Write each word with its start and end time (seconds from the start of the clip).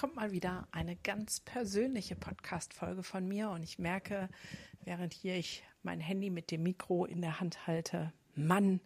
Kommt 0.00 0.16
mal 0.16 0.32
wieder 0.32 0.66
eine 0.70 0.96
ganz 0.96 1.40
persönliche 1.40 2.16
Podcast-Folge 2.16 3.02
von 3.02 3.28
mir 3.28 3.50
und 3.50 3.62
ich 3.62 3.78
merke, 3.78 4.30
während 4.82 5.12
hier 5.12 5.36
ich 5.36 5.62
mein 5.82 6.00
Handy 6.00 6.30
mit 6.30 6.50
dem 6.50 6.62
Mikro 6.62 7.04
in 7.04 7.20
der 7.20 7.38
Hand 7.38 7.66
halte, 7.66 8.10
Mann, 8.34 8.80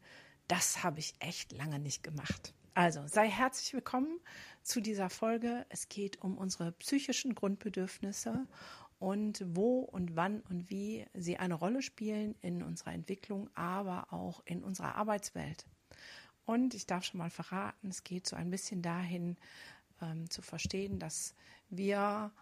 das 0.49 0.83
habe 0.83 0.99
ich 0.99 1.15
echt 1.21 1.53
lange 1.53 1.79
nicht 1.79 2.03
gemacht. 2.03 2.53
Also 2.75 3.07
sei 3.07 3.29
herzlich 3.29 3.73
willkommen 3.75 4.19
zu 4.65 4.81
dieser 4.81 5.09
Folge. 5.09 5.65
Es 5.69 5.89
geht 5.89 6.21
um 6.21 6.37
unsere 6.37 6.73
psychischen 6.73 7.37
Grundbedürfnisse 7.37 8.49
und 8.99 9.45
wo 9.47 9.83
und 9.83 10.17
wann 10.17 10.41
und 10.41 10.69
wie 10.69 11.07
sie 11.15 11.37
eine 11.37 11.55
Rolle 11.55 11.83
spielen 11.83 12.35
in 12.41 12.61
unserer 12.61 12.93
Entwicklung, 12.93 13.49
aber 13.55 14.13
auch 14.13 14.43
in 14.47 14.65
unserer 14.65 14.97
Arbeitswelt. 14.97 15.65
Und 16.45 16.75
ich 16.75 16.87
darf 16.87 17.05
schon 17.05 17.19
mal 17.19 17.31
verraten, 17.31 17.89
es 17.89 18.05
geht 18.05 18.27
so 18.27 18.37
ein 18.37 18.51
bisschen 18.51 18.83
dahin 18.83 19.37
ähm, 20.05 20.31
zu 20.31 20.43
verstehen, 20.43 20.99
dass 20.99 21.35
wir 21.71 22.33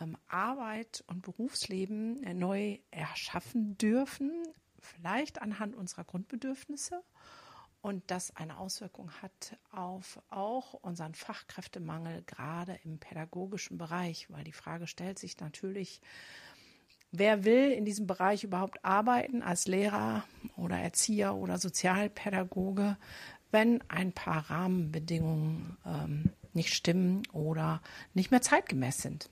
ähm, 0.00 0.16
Arbeit 0.28 1.04
und 1.06 1.22
Berufsleben 1.22 2.20
neu 2.38 2.78
erschaffen 2.90 3.78
dürfen, 3.78 4.32
vielleicht 4.78 5.40
anhand 5.42 5.74
unserer 5.74 6.04
Grundbedürfnisse 6.04 7.02
und 7.86 8.10
das 8.10 8.34
eine 8.34 8.58
Auswirkung 8.58 9.12
hat 9.22 9.56
auf 9.70 10.20
auch 10.28 10.74
unseren 10.74 11.14
Fachkräftemangel, 11.14 12.24
gerade 12.26 12.78
im 12.82 12.98
pädagogischen 12.98 13.78
Bereich, 13.78 14.28
weil 14.28 14.42
die 14.42 14.52
Frage 14.52 14.88
stellt 14.88 15.20
sich 15.20 15.38
natürlich, 15.38 16.00
wer 17.12 17.44
will 17.44 17.70
in 17.70 17.84
diesem 17.84 18.08
Bereich 18.08 18.42
überhaupt 18.42 18.84
arbeiten 18.84 19.40
als 19.40 19.68
Lehrer 19.68 20.24
oder 20.56 20.78
Erzieher 20.78 21.36
oder 21.36 21.58
Sozialpädagoge, 21.58 22.96
wenn 23.52 23.80
ein 23.88 24.12
paar 24.12 24.50
Rahmenbedingungen 24.50 25.76
ähm, 25.86 26.32
nicht 26.56 26.74
stimmen 26.74 27.22
oder 27.32 27.80
nicht 28.14 28.32
mehr 28.32 28.42
zeitgemäß 28.42 29.02
sind. 29.02 29.30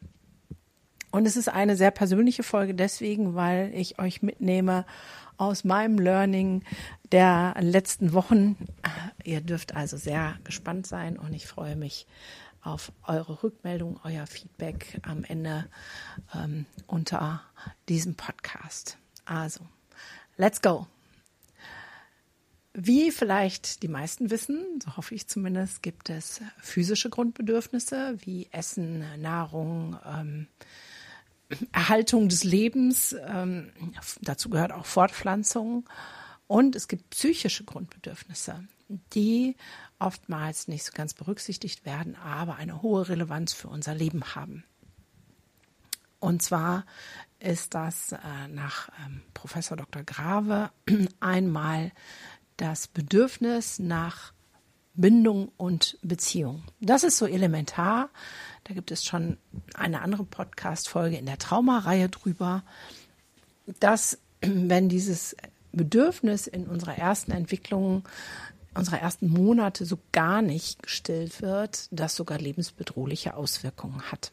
Und 1.11 1.27
es 1.27 1.37
ist 1.37 1.49
eine 1.49 1.77
sehr 1.77 1.93
persönliche 1.93 2.43
Folge 2.43 2.75
deswegen, 2.75 3.35
weil 3.35 3.73
ich 3.75 4.01
euch 4.01 4.23
mitnehme 4.23 4.85
aus 5.37 5.65
meinem 5.65 5.99
Learning 5.99 6.65
der 7.13 7.55
letzten 7.61 8.13
Wochen. 8.13 8.57
Ihr 9.25 9.41
dürft 9.41 9.77
also 9.77 9.97
sehr 9.97 10.37
gespannt 10.45 10.87
sein 10.87 11.17
und 11.17 11.33
ich 11.33 11.47
freue 11.47 11.77
mich 11.77 12.07
auf 12.63 12.93
eure 13.07 13.43
Rückmeldung, 13.43 14.01
euer 14.05 14.27
Feedback 14.27 15.01
am 15.03 15.23
Ende 15.23 15.67
ähm, 16.35 16.67
unter 16.87 17.43
diesem 17.89 18.15
Podcast. 18.17 18.99
Also, 19.25 19.61
let's 20.37 20.63
go. 20.63 20.87
Wie 22.77 23.13
vielleicht 23.13 23.85
die 23.85 23.89
meisten 23.89 24.31
wissen, 24.31 24.81
so 24.85 24.97
hoffe 24.97 25.15
ich 25.15 25.29
zumindest, 25.29 25.81
gibt 25.81 26.11
es 26.11 26.41
physische 26.59 27.09
Grundbedürfnisse 27.09 28.17
wie 28.25 28.49
Essen, 28.51 29.05
Nahrung, 29.23 29.97
ähm, 30.05 30.49
Erhaltung 31.71 32.29
des 32.29 32.43
Lebens, 32.43 33.15
ähm, 33.29 33.71
dazu 34.21 34.51
gehört 34.51 34.73
auch 34.73 34.87
Fortpflanzung. 34.87 35.89
Und 36.49 36.75
es 36.75 36.89
gibt 36.89 37.11
psychische 37.11 37.63
Grundbedürfnisse, 37.65 38.65
die 39.15 39.57
oftmals 40.01 40.67
nicht 40.67 40.85
so 40.85 40.93
ganz 40.93 41.15
berücksichtigt 41.15 41.87
werden, 41.87 42.17
aber 42.17 42.57
eine 42.57 42.83
hohe 42.83 43.09
Relevanz 43.09 43.53
für 43.53 43.69
unser 43.69 43.95
Leben 43.95 44.35
haben. 44.35 44.65
Und 46.19 46.43
zwar 46.43 46.87
ist 47.39 47.75
das 47.75 48.13
äh, 48.13 48.49
nach 48.49 48.89
ähm, 49.05 49.21
Professor 49.35 49.77
Dr. 49.77 50.03
Grave 50.05 50.71
einmal 51.21 51.93
das 52.57 52.87
Bedürfnis 52.89 53.79
nach 53.79 54.33
Bindung 54.95 55.51
und 55.57 55.99
Beziehung. 56.03 56.63
Das 56.81 57.03
ist 57.03 57.19
so 57.19 57.27
elementar. 57.27 58.11
Da 58.65 58.75
gibt 58.75 58.91
es 58.93 59.05
schon 59.05 59.39
eine 59.75 60.03
andere 60.03 60.25
Podcast-Folge 60.25 61.17
in 61.17 61.27
der 61.27 61.39
Traumareihe 61.39 62.09
drüber, 62.09 62.63
dass 63.81 64.19
wenn 64.41 64.89
dieses 64.89 65.37
Bedürfnis 65.73 66.47
in 66.47 66.67
unserer 66.67 66.97
ersten 66.97 67.33
Entwicklung, 67.33 68.09
unserer 68.75 69.01
ersten 69.01 69.29
Monate 69.29 69.85
so 69.85 69.99
gar 70.13 70.43
nicht 70.43 70.83
gestillt 70.83 71.43
wird, 71.43 71.89
das 71.91 72.15
sogar 72.15 72.39
lebensbedrohliche 72.39 73.35
Auswirkungen 73.35 74.03
hat. 74.13 74.33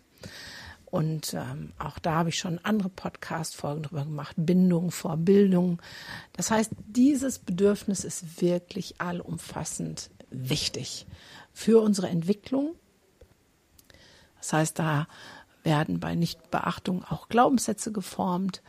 Und 0.92 1.34
ähm, 1.34 1.72
auch 1.80 2.00
da 2.00 2.16
habe 2.16 2.30
ich 2.30 2.38
schon 2.38 2.60
andere 2.64 2.90
Podcast-Folgen 2.90 3.84
drüber 3.84 4.04
gemacht, 4.04 4.36
Bindung 4.38 4.92
vor 4.92 5.16
Bildung. 5.16 5.82
Das 6.34 6.52
heißt, 6.52 6.72
dieses 6.86 7.40
Bedürfnis 7.40 8.04
ist 8.04 8.42
wirklich 8.42 9.00
allumfassend 9.00 10.12
wichtig 10.30 11.08
für 11.54 11.82
unsere 11.82 12.10
Entwicklung. 12.10 12.76
Das 14.38 14.52
heißt, 14.52 14.80
da 14.80 15.08
werden 15.64 16.02
bei 16.02 16.14
Nichtbeachtung 16.14 17.06
auch 17.06 17.30
Glaubenssätze 17.30 17.94
geformt 17.94 18.62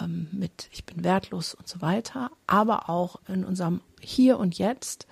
ähm, 0.00 0.28
mit 0.32 0.68
ich 0.72 0.84
bin 0.86 1.04
wertlos 1.04 1.54
und 1.54 1.68
so 1.68 1.82
weiter. 1.82 2.30
Aber 2.46 2.88
auch 2.88 3.20
in 3.28 3.44
unserem 3.44 3.82
Hier 4.00 4.38
und 4.38 4.56
Jetzt 4.56 5.06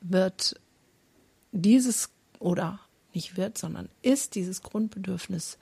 wird 0.00 0.58
dieses 1.52 2.10
oder 2.38 2.80
nicht 3.12 3.36
wird, 3.36 3.58
sondern 3.58 3.88
ist 4.02 4.34
dieses 4.34 4.62
Grundbedürfnis 4.62 5.58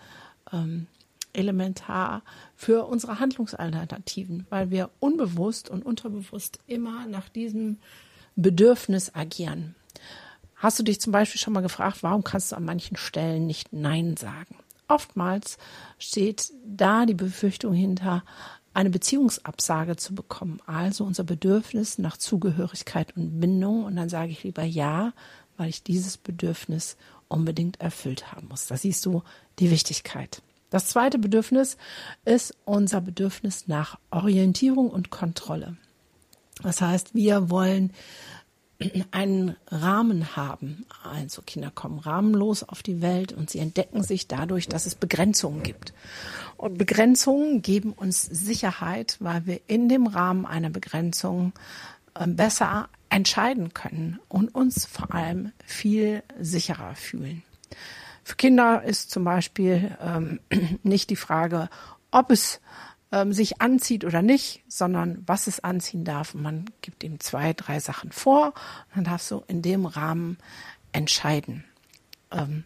ähm, 0.53 0.87
elementar 1.33 2.23
für 2.57 2.87
unsere 2.87 3.21
Handlungsalternativen, 3.21 4.47
weil 4.51 4.71
wir 4.71 4.91
unbewusst 5.01 5.69
und 5.69 5.85
unterbewusst 5.85 6.59
immer 6.67 7.07
nach 7.07 7.29
diesem 7.29 7.79
Bedürfnis 8.37 9.15
agieren. 9.15 9.75
Hast 10.57 10.79
du 10.79 10.83
dich 10.83 11.01
zum 11.01 11.13
Beispiel 11.13 11.41
schon 11.41 11.53
mal 11.53 11.61
gefragt, 11.61 12.03
warum 12.03 12.25
kannst 12.25 12.53
du 12.53 12.57
an 12.57 12.65
manchen 12.65 12.97
Stellen 12.97 13.47
nicht 13.47 13.73
Nein 13.73 14.17
sagen? 14.17 14.57
Oftmals 14.89 15.59
steht 15.99 16.53
da 16.65 17.07
die 17.07 17.15
Befürchtung 17.15 17.75
hinter, 17.75 18.25
eine 18.75 18.91
Beziehungsabsage 18.91 19.97
zu 19.97 20.15
bekommen, 20.15 20.61
also 20.67 21.05
unser 21.05 21.25
Bedürfnis 21.25 21.99
nach 21.99 22.17
Zugehörigkeit 22.17 23.17
und 23.17 23.41
Bindung. 23.41 23.85
Und 23.85 23.97
dann 23.97 24.09
sage 24.09 24.31
ich 24.31 24.45
lieber 24.45 24.63
Ja, 24.63 25.13
weil 25.57 25.69
ich 25.69 25.83
dieses 25.83 26.17
Bedürfnis 26.17 26.97
unbedingt 27.29 27.81
erfüllt 27.81 28.33
haben 28.33 28.49
muss. 28.49 28.67
Da 28.67 28.77
siehst 28.77 29.05
du 29.05 29.23
die 29.59 29.71
Wichtigkeit. 29.71 30.43
Das 30.71 30.89
zweite 30.89 31.19
Bedürfnis 31.19 31.77
ist 32.25 32.55
unser 32.65 33.01
Bedürfnis 33.01 33.69
nach 33.69 33.99
Orientierung 34.11 34.91
und 34.91 35.11
Kontrolle. 35.11 35.77
Das 36.63 36.81
heißt, 36.81 37.15
wir 37.15 37.51
wollen 37.51 37.93
einen 39.11 39.57
Rahmen 39.69 40.37
haben. 40.37 40.87
Also 41.03 41.43
Kinder 41.43 41.71
kommen 41.71 41.99
rahmenlos 41.99 42.63
auf 42.63 42.83
die 42.83 43.03
Welt 43.03 43.33
und 43.33 43.51
sie 43.51 43.59
entdecken 43.59 44.03
sich 44.05 44.29
dadurch, 44.29 44.69
dass 44.69 44.87
es 44.87 44.95
Begrenzungen 44.95 45.63
gibt. 45.63 45.93
Und 46.57 46.79
Begrenzungen 46.79 47.63
geben 47.63 47.93
uns 47.93 48.23
Sicherheit, 48.23 49.17
weil 49.21 49.47
wir 49.47 49.61
in 49.67 49.89
dem 49.89 50.07
Rahmen 50.07 50.47
einer 50.47 50.71
Begrenzung 50.71 51.53
ähm, 52.19 52.37
besser 52.37 52.89
entscheiden 53.11 53.75
können 53.75 54.21
und 54.29 54.55
uns 54.55 54.85
vor 54.85 55.13
allem 55.13 55.53
viel 55.65 56.23
sicherer 56.41 56.95
fühlen. 56.95 57.43
Für 58.29 58.37
Kinder 58.37 58.83
ist 58.83 59.11
zum 59.11 59.25
Beispiel 59.25 59.97
ähm, 60.03 60.41
nicht 60.83 61.09
die 61.09 61.17
Frage, 61.17 61.71
ob 62.11 62.31
es 62.31 62.61
ähm, 63.11 63.33
sich 63.33 63.63
anzieht 63.63 64.05
oder 64.05 64.21
nicht, 64.21 64.63
sondern 64.69 65.23
was 65.25 65.47
es 65.47 65.61
anziehen 65.61 66.05
darf. 66.05 66.35
man 66.35 66.67
gibt 66.83 67.03
ihm 67.05 67.21
zwei, 67.21 67.55
drei 67.55 67.81
Sachen 67.81 68.13
vor 68.13 68.49
und 68.49 68.97
dann 68.97 69.05
darfst 69.05 69.31
du 69.31 69.45
in 69.49 69.63
dem 69.63 69.87
Rahmen 69.87 70.37
entscheiden. 70.93 71.65
Ähm, 72.31 72.65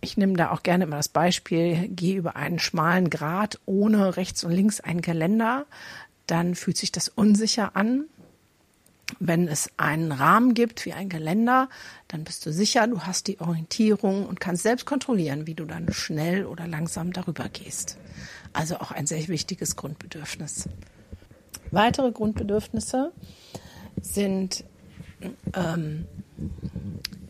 ich 0.00 0.16
nehme 0.16 0.32
da 0.32 0.50
auch 0.50 0.64
gerne 0.64 0.82
immer 0.82 0.96
das 0.96 1.08
Beispiel, 1.08 1.86
geh 1.88 2.14
über 2.14 2.34
einen 2.34 2.58
schmalen 2.58 3.10
Grat 3.10 3.60
ohne 3.64 4.16
rechts 4.16 4.42
und 4.42 4.50
links 4.50 4.80
ein 4.80 5.02
Geländer, 5.02 5.66
dann 6.26 6.56
fühlt 6.56 6.78
sich 6.78 6.90
das 6.90 7.08
unsicher 7.08 7.76
an 7.76 8.06
wenn 9.20 9.46
es 9.46 9.70
einen 9.76 10.12
Rahmen 10.12 10.54
gibt 10.54 10.84
wie 10.84 10.92
ein 10.92 11.08
Geländer, 11.08 11.68
dann 12.08 12.24
bist 12.24 12.44
du 12.44 12.52
sicher, 12.52 12.86
du 12.88 13.02
hast 13.02 13.28
die 13.28 13.40
Orientierung 13.40 14.26
und 14.26 14.40
kannst 14.40 14.64
selbst 14.64 14.84
kontrollieren, 14.84 15.46
wie 15.46 15.54
du 15.54 15.64
dann 15.64 15.92
schnell 15.92 16.44
oder 16.44 16.66
langsam 16.66 17.12
darüber 17.12 17.48
gehst. 17.48 17.98
Also 18.52 18.76
auch 18.76 18.90
ein 18.90 19.06
sehr 19.06 19.28
wichtiges 19.28 19.76
Grundbedürfnis. 19.76 20.68
Weitere 21.70 22.10
Grundbedürfnisse 22.10 23.12
sind 24.00 24.64
ähm, 25.54 26.06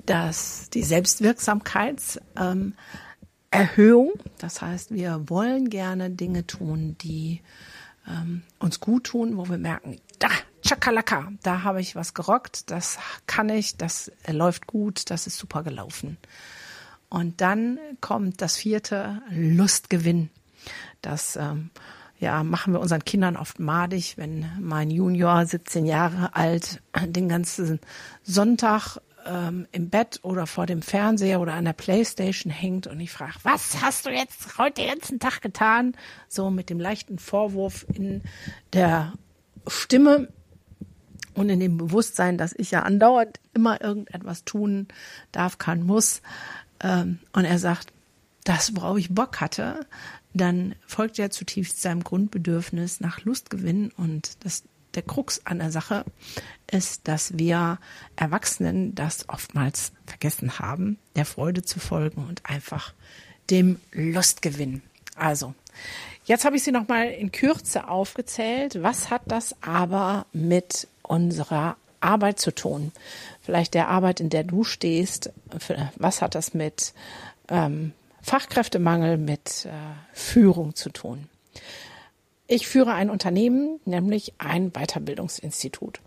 dass 0.06 0.70
die 0.70 0.82
Selbstwirksamkeitserhöhung, 0.82 2.62
ähm, 3.52 4.12
das 4.38 4.62
heißt, 4.62 4.94
wir 4.94 5.28
wollen 5.28 5.68
gerne 5.68 6.08
Dinge 6.10 6.46
tun, 6.46 6.96
die 7.00 7.42
ähm, 8.08 8.42
uns 8.58 8.80
gut 8.80 9.04
tun, 9.04 9.36
wo 9.36 9.48
wir 9.48 9.58
merken, 9.58 9.98
da, 10.18 10.30
Chakalaka, 10.66 11.32
da 11.42 11.62
habe 11.62 11.80
ich 11.80 11.94
was 11.94 12.12
gerockt, 12.12 12.70
das 12.70 12.98
kann 13.26 13.48
ich, 13.48 13.76
das 13.76 14.10
läuft 14.28 14.66
gut, 14.66 15.10
das 15.10 15.26
ist 15.26 15.38
super 15.38 15.62
gelaufen. 15.62 16.16
Und 17.08 17.40
dann 17.40 17.78
kommt 18.00 18.42
das 18.42 18.56
vierte, 18.56 19.22
Lustgewinn. 19.30 20.28
Das 21.02 21.36
ähm, 21.36 21.70
ja, 22.18 22.42
machen 22.42 22.72
wir 22.72 22.80
unseren 22.80 23.04
Kindern 23.04 23.36
oft 23.36 23.60
madig, 23.60 24.18
wenn 24.18 24.50
mein 24.60 24.90
Junior, 24.90 25.46
17 25.46 25.86
Jahre 25.86 26.34
alt, 26.34 26.82
den 27.00 27.28
ganzen 27.28 27.78
Sonntag 28.24 28.98
ähm, 29.24 29.68
im 29.70 29.88
Bett 29.88 30.18
oder 30.22 30.48
vor 30.48 30.66
dem 30.66 30.82
Fernseher 30.82 31.40
oder 31.40 31.54
an 31.54 31.64
der 31.64 31.74
Playstation 31.74 32.52
hängt 32.52 32.88
und 32.88 32.98
ich 32.98 33.12
frage, 33.12 33.34
was 33.44 33.82
hast 33.82 34.06
du 34.06 34.10
jetzt 34.10 34.58
heute 34.58 34.82
den 34.82 34.90
ganzen 34.90 35.20
Tag 35.20 35.42
getan? 35.42 35.96
So 36.28 36.50
mit 36.50 36.70
dem 36.70 36.80
leichten 36.80 37.18
Vorwurf 37.18 37.86
in 37.92 38.22
der 38.72 39.12
Stimme 39.68 40.28
und 41.36 41.48
in 41.48 41.60
dem 41.60 41.76
Bewusstsein, 41.76 42.38
dass 42.38 42.54
ich 42.56 42.70
ja 42.70 42.82
andauernd 42.82 43.38
immer 43.54 43.80
irgendetwas 43.80 44.44
tun 44.44 44.88
darf, 45.32 45.58
kann, 45.58 45.82
muss. 45.82 46.22
Ähm, 46.80 47.20
und 47.32 47.44
er 47.44 47.58
sagt, 47.58 47.92
das, 48.44 48.74
worauf 48.74 48.96
ich 48.98 49.14
Bock 49.14 49.40
hatte, 49.40 49.86
dann 50.34 50.74
folgt 50.86 51.18
er 51.18 51.30
zutiefst 51.30 51.80
seinem 51.82 52.04
Grundbedürfnis 52.04 53.00
nach 53.00 53.24
Lustgewinn 53.24 53.92
und 53.96 54.44
das 54.44 54.64
der 54.94 55.02
Krux 55.02 55.42
an 55.44 55.58
der 55.58 55.70
Sache 55.70 56.04
ist, 56.70 57.06
dass 57.06 57.38
wir 57.38 57.78
Erwachsenen 58.16 58.94
das 58.94 59.28
oftmals 59.28 59.92
vergessen 60.06 60.58
haben, 60.58 60.98
der 61.16 61.26
Freude 61.26 61.62
zu 61.62 61.78
folgen 61.78 62.26
und 62.26 62.46
einfach 62.46 62.94
dem 63.50 63.78
Lustgewinn. 63.92 64.82
Also, 65.14 65.54
jetzt 66.24 66.44
habe 66.44 66.56
ich 66.56 66.62
sie 66.62 66.72
nochmal 66.72 67.08
in 67.08 67.30
Kürze 67.30 67.88
aufgezählt. 67.88 68.82
Was 68.82 69.10
hat 69.10 69.22
das 69.26 69.54
aber 69.62 70.26
mit 70.32 70.88
unserer 71.06 71.76
Arbeit 72.00 72.38
zu 72.38 72.54
tun? 72.54 72.92
Vielleicht 73.40 73.74
der 73.74 73.88
Arbeit, 73.88 74.20
in 74.20 74.30
der 74.30 74.44
du 74.44 74.64
stehst. 74.64 75.32
Was 75.96 76.22
hat 76.22 76.34
das 76.34 76.54
mit 76.54 76.92
ähm, 77.48 77.92
Fachkräftemangel, 78.22 79.16
mit 79.18 79.66
äh, 79.66 79.70
Führung 80.12 80.74
zu 80.74 80.90
tun? 80.90 81.28
Ich 82.48 82.68
führe 82.68 82.92
ein 82.92 83.10
Unternehmen, 83.10 83.80
nämlich 83.84 84.34
ein 84.38 84.70
Weiterbildungsinstitut. 84.70 86.00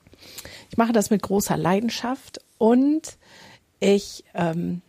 Ich 0.70 0.78
mache 0.78 0.94
das 0.94 1.10
mit 1.10 1.22
großer 1.22 1.58
Leidenschaft 1.58 2.40
und 2.58 3.18
ich 3.80 4.24
ähm, 4.34 4.82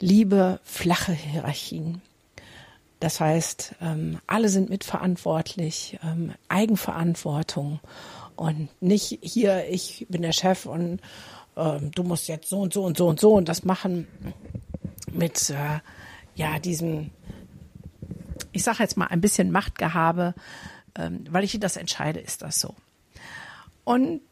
liebe 0.00 0.60
flache 0.64 1.12
Hierarchien. 1.12 2.02
Das 3.00 3.20
heißt, 3.20 3.76
ähm, 3.80 4.18
alle 4.26 4.50
sind 4.50 4.68
mitverantwortlich, 4.68 5.98
ähm, 6.04 6.34
Eigenverantwortung 6.48 7.80
und 8.40 8.70
nicht 8.80 9.18
hier, 9.20 9.68
ich 9.68 10.06
bin 10.08 10.22
der 10.22 10.32
Chef 10.32 10.64
und 10.64 11.02
ähm, 11.58 11.90
du 11.90 12.02
musst 12.02 12.26
jetzt 12.26 12.48
so 12.48 12.60
und 12.60 12.72
so 12.72 12.84
und 12.84 12.96
so 12.96 13.06
und 13.06 13.20
so 13.20 13.34
und 13.34 13.50
das 13.50 13.64
machen 13.64 14.08
mit 15.12 15.50
äh, 15.50 15.80
ja 16.34 16.58
diesem, 16.58 17.10
ich 18.52 18.62
sage 18.62 18.78
jetzt 18.82 18.96
mal 18.96 19.08
ein 19.08 19.20
bisschen 19.20 19.50
Machtgehabe, 19.50 20.34
ähm, 20.94 21.24
weil 21.28 21.44
ich 21.44 21.60
das 21.60 21.76
entscheide, 21.76 22.18
ist 22.18 22.40
das 22.40 22.58
so. 22.58 22.74
Und 23.84 24.22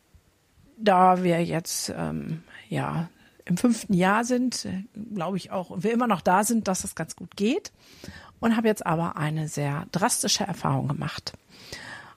da 0.79 1.23
wir 1.23 1.45
jetzt 1.45 1.93
ähm, 1.95 2.45
ja 2.71 3.11
im 3.45 3.59
fünften 3.59 3.93
Jahr 3.93 4.25
sind, 4.25 4.67
glaube 5.13 5.37
ich 5.37 5.51
auch, 5.51 5.69
und 5.69 5.85
wir 5.85 5.93
immer 5.93 6.07
noch 6.07 6.23
da 6.23 6.45
sind, 6.45 6.67
dass 6.67 6.81
das 6.81 6.95
ganz 6.95 7.15
gut 7.15 7.37
geht. 7.37 7.73
Und 8.41 8.57
habe 8.57 8.69
jetzt 8.69 8.87
aber 8.87 9.17
eine 9.17 9.49
sehr 9.49 9.85
drastische 9.93 10.45
Erfahrung 10.45 10.89
gemacht. 10.89 11.35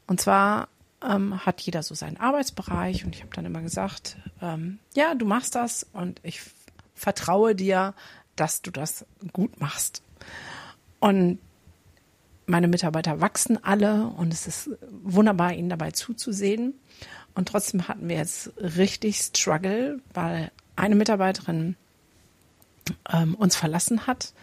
Und 0.07 0.21
zwar 0.21 0.69
ähm, 1.07 1.45
hat 1.45 1.61
jeder 1.61 1.83
so 1.83 1.95
seinen 1.95 2.17
Arbeitsbereich 2.17 3.05
und 3.05 3.15
ich 3.15 3.21
habe 3.21 3.33
dann 3.33 3.45
immer 3.45 3.61
gesagt, 3.61 4.17
ähm, 4.41 4.79
ja, 4.95 5.15
du 5.15 5.25
machst 5.25 5.55
das 5.55 5.85
und 5.93 6.19
ich 6.23 6.41
vertraue 6.95 7.55
dir, 7.55 7.93
dass 8.35 8.61
du 8.61 8.71
das 8.71 9.05
gut 9.33 9.59
machst. 9.59 10.03
Und 10.99 11.39
meine 12.45 12.67
Mitarbeiter 12.67 13.21
wachsen 13.21 13.63
alle 13.63 14.07
und 14.07 14.33
es 14.33 14.47
ist 14.47 14.69
wunderbar, 15.03 15.53
ihnen 15.53 15.69
dabei 15.69 15.91
zuzusehen. 15.91 16.73
Und 17.33 17.47
trotzdem 17.47 17.87
hatten 17.87 18.09
wir 18.09 18.17
jetzt 18.17 18.51
richtig 18.57 19.19
Struggle, 19.19 19.99
weil 20.13 20.51
eine 20.75 20.95
Mitarbeiterin 20.95 21.75
ähm, 23.11 23.35
uns 23.35 23.55
verlassen 23.55 24.05
hat 24.05 24.33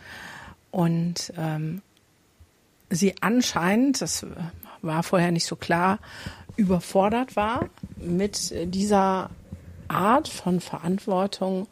und 0.70 1.32
ähm, 1.36 1.82
sie 2.90 3.14
anscheinend, 3.20 4.00
das 4.00 4.26
war 4.82 5.02
vorher 5.02 5.32
nicht 5.32 5.46
so 5.46 5.56
klar, 5.56 5.98
überfordert 6.58 7.36
war 7.36 7.70
mit 7.96 8.52
dieser 8.74 9.30
Art 9.86 10.28
von 10.28 10.60
Verantwortung 10.60 11.68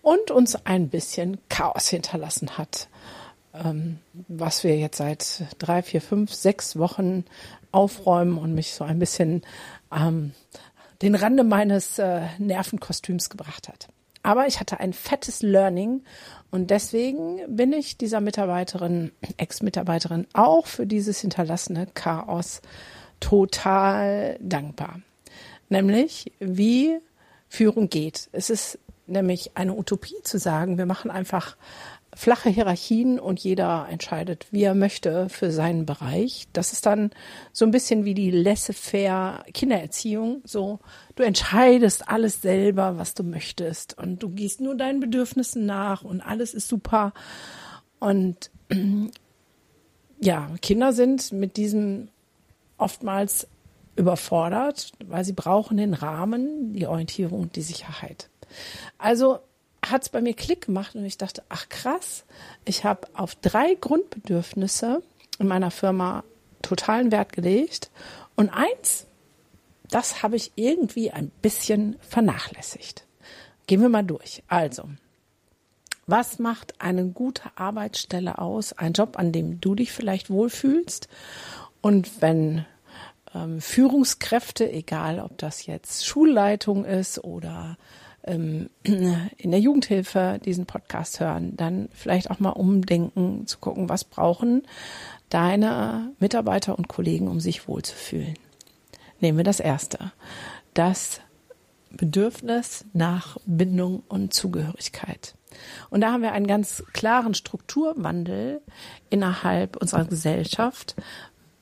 und 0.00 0.30
uns 0.30 0.64
ein 0.64 0.88
bisschen 0.88 1.38
Chaos 1.48 1.88
hinterlassen 1.88 2.56
hat, 2.56 2.88
ähm, 3.52 3.98
was 4.28 4.64
wir 4.64 4.78
jetzt 4.78 4.98
seit 4.98 5.44
drei, 5.58 5.82
vier, 5.82 6.00
fünf, 6.00 6.32
sechs 6.32 6.78
Wochen 6.78 7.24
aufräumen 7.72 8.38
und 8.38 8.54
mich 8.54 8.72
so 8.72 8.84
ein 8.84 8.98
bisschen 8.98 9.42
ähm, 9.94 10.32
den 11.02 11.14
Rande 11.14 11.44
meines 11.44 11.98
äh, 11.98 12.22
Nervenkostüms 12.38 13.30
gebracht 13.30 13.68
hat. 13.68 13.88
Aber 14.22 14.46
ich 14.46 14.60
hatte 14.60 14.78
ein 14.80 14.92
fettes 14.92 15.42
Learning 15.42 16.02
und 16.50 16.70
deswegen 16.70 17.40
bin 17.48 17.72
ich 17.72 17.98
dieser 17.98 18.20
Mitarbeiterin, 18.20 19.10
Ex-Mitarbeiterin 19.36 20.26
auch 20.32 20.66
für 20.66 20.86
dieses 20.86 21.20
hinterlassene 21.20 21.88
Chaos 21.94 22.62
total 23.20 24.38
dankbar. 24.40 25.00
Nämlich, 25.68 26.32
wie 26.38 26.98
Führung 27.48 27.88
geht. 27.88 28.28
Es 28.32 28.50
ist 28.50 28.78
nämlich 29.06 29.56
eine 29.56 29.74
Utopie 29.74 30.22
zu 30.22 30.38
sagen, 30.38 30.78
wir 30.78 30.86
machen 30.86 31.10
einfach 31.10 31.56
flache 32.14 32.48
Hierarchien 32.48 33.20
und 33.20 33.38
jeder 33.40 33.86
entscheidet, 33.90 34.46
wie 34.50 34.62
er 34.62 34.74
möchte 34.74 35.28
für 35.28 35.50
seinen 35.50 35.86
Bereich. 35.86 36.48
Das 36.52 36.72
ist 36.72 36.86
dann 36.86 37.10
so 37.52 37.64
ein 37.64 37.70
bisschen 37.70 38.04
wie 38.04 38.14
die 38.14 38.30
laissez-faire 38.30 39.44
Kindererziehung. 39.52 40.40
So, 40.44 40.80
du 41.16 41.22
entscheidest 41.22 42.08
alles 42.08 42.40
selber, 42.40 42.98
was 42.98 43.14
du 43.14 43.24
möchtest 43.24 43.96
und 43.98 44.22
du 44.22 44.30
gehst 44.30 44.60
nur 44.60 44.74
deinen 44.74 45.00
Bedürfnissen 45.00 45.66
nach 45.66 46.02
und 46.02 46.20
alles 46.20 46.54
ist 46.54 46.68
super. 46.68 47.12
Und 47.98 48.50
ja, 50.20 50.50
Kinder 50.62 50.92
sind 50.92 51.32
mit 51.32 51.56
diesem 51.56 52.08
oftmals 52.78 53.46
überfordert, 53.96 54.92
weil 55.04 55.24
sie 55.24 55.32
brauchen 55.32 55.76
den 55.76 55.92
Rahmen, 55.92 56.72
die 56.72 56.86
Orientierung 56.86 57.40
und 57.40 57.56
die 57.56 57.62
Sicherheit. 57.62 58.30
Also 58.96 59.40
hat 59.84 60.02
es 60.02 60.08
bei 60.08 60.20
mir 60.20 60.34
Klick 60.34 60.66
gemacht 60.66 60.94
und 60.94 61.04
ich 61.04 61.18
dachte, 61.18 61.42
ach 61.48 61.68
krass, 61.68 62.24
ich 62.64 62.84
habe 62.84 63.08
auf 63.14 63.34
drei 63.34 63.74
Grundbedürfnisse 63.74 65.02
in 65.38 65.48
meiner 65.48 65.70
Firma 65.70 66.24
totalen 66.62 67.12
Wert 67.12 67.32
gelegt 67.32 67.90
und 68.36 68.50
eins, 68.50 69.06
das 69.90 70.22
habe 70.22 70.36
ich 70.36 70.52
irgendwie 70.54 71.10
ein 71.10 71.30
bisschen 71.42 71.96
vernachlässigt. 72.00 73.04
Gehen 73.66 73.80
wir 73.80 73.88
mal 73.88 74.04
durch. 74.04 74.42
Also, 74.48 74.88
was 76.06 76.38
macht 76.38 76.80
eine 76.80 77.06
gute 77.06 77.42
Arbeitsstelle 77.56 78.38
aus? 78.38 78.72
Ein 78.72 78.94
Job, 78.94 79.18
an 79.18 79.32
dem 79.32 79.60
du 79.60 79.74
dich 79.74 79.92
vielleicht 79.92 80.30
wohlfühlst 80.30 81.08
und 81.88 82.20
wenn 82.20 82.66
ähm, 83.34 83.62
Führungskräfte, 83.62 84.70
egal 84.70 85.20
ob 85.20 85.38
das 85.38 85.64
jetzt 85.64 86.04
Schulleitung 86.04 86.84
ist 86.84 87.24
oder 87.24 87.78
ähm, 88.24 88.68
in 88.82 89.50
der 89.50 89.58
Jugendhilfe 89.58 90.38
diesen 90.44 90.66
Podcast 90.66 91.18
hören, 91.18 91.56
dann 91.56 91.88
vielleicht 91.94 92.30
auch 92.30 92.40
mal 92.40 92.50
umdenken, 92.50 93.46
zu 93.46 93.56
gucken, 93.56 93.88
was 93.88 94.04
brauchen 94.04 94.66
deine 95.30 96.12
Mitarbeiter 96.20 96.76
und 96.76 96.88
Kollegen, 96.88 97.26
um 97.26 97.40
sich 97.40 97.68
wohlzufühlen. 97.68 98.34
Nehmen 99.20 99.38
wir 99.38 99.44
das 99.44 99.58
erste. 99.58 100.12
Das 100.74 101.22
Bedürfnis 101.90 102.84
nach 102.92 103.38
Bindung 103.46 104.02
und 104.08 104.34
Zugehörigkeit. 104.34 105.36
Und 105.88 106.02
da 106.02 106.12
haben 106.12 106.22
wir 106.22 106.32
einen 106.32 106.46
ganz 106.46 106.84
klaren 106.92 107.32
Strukturwandel 107.32 108.60
innerhalb 109.08 109.76
unserer 109.76 110.04
Gesellschaft, 110.04 110.94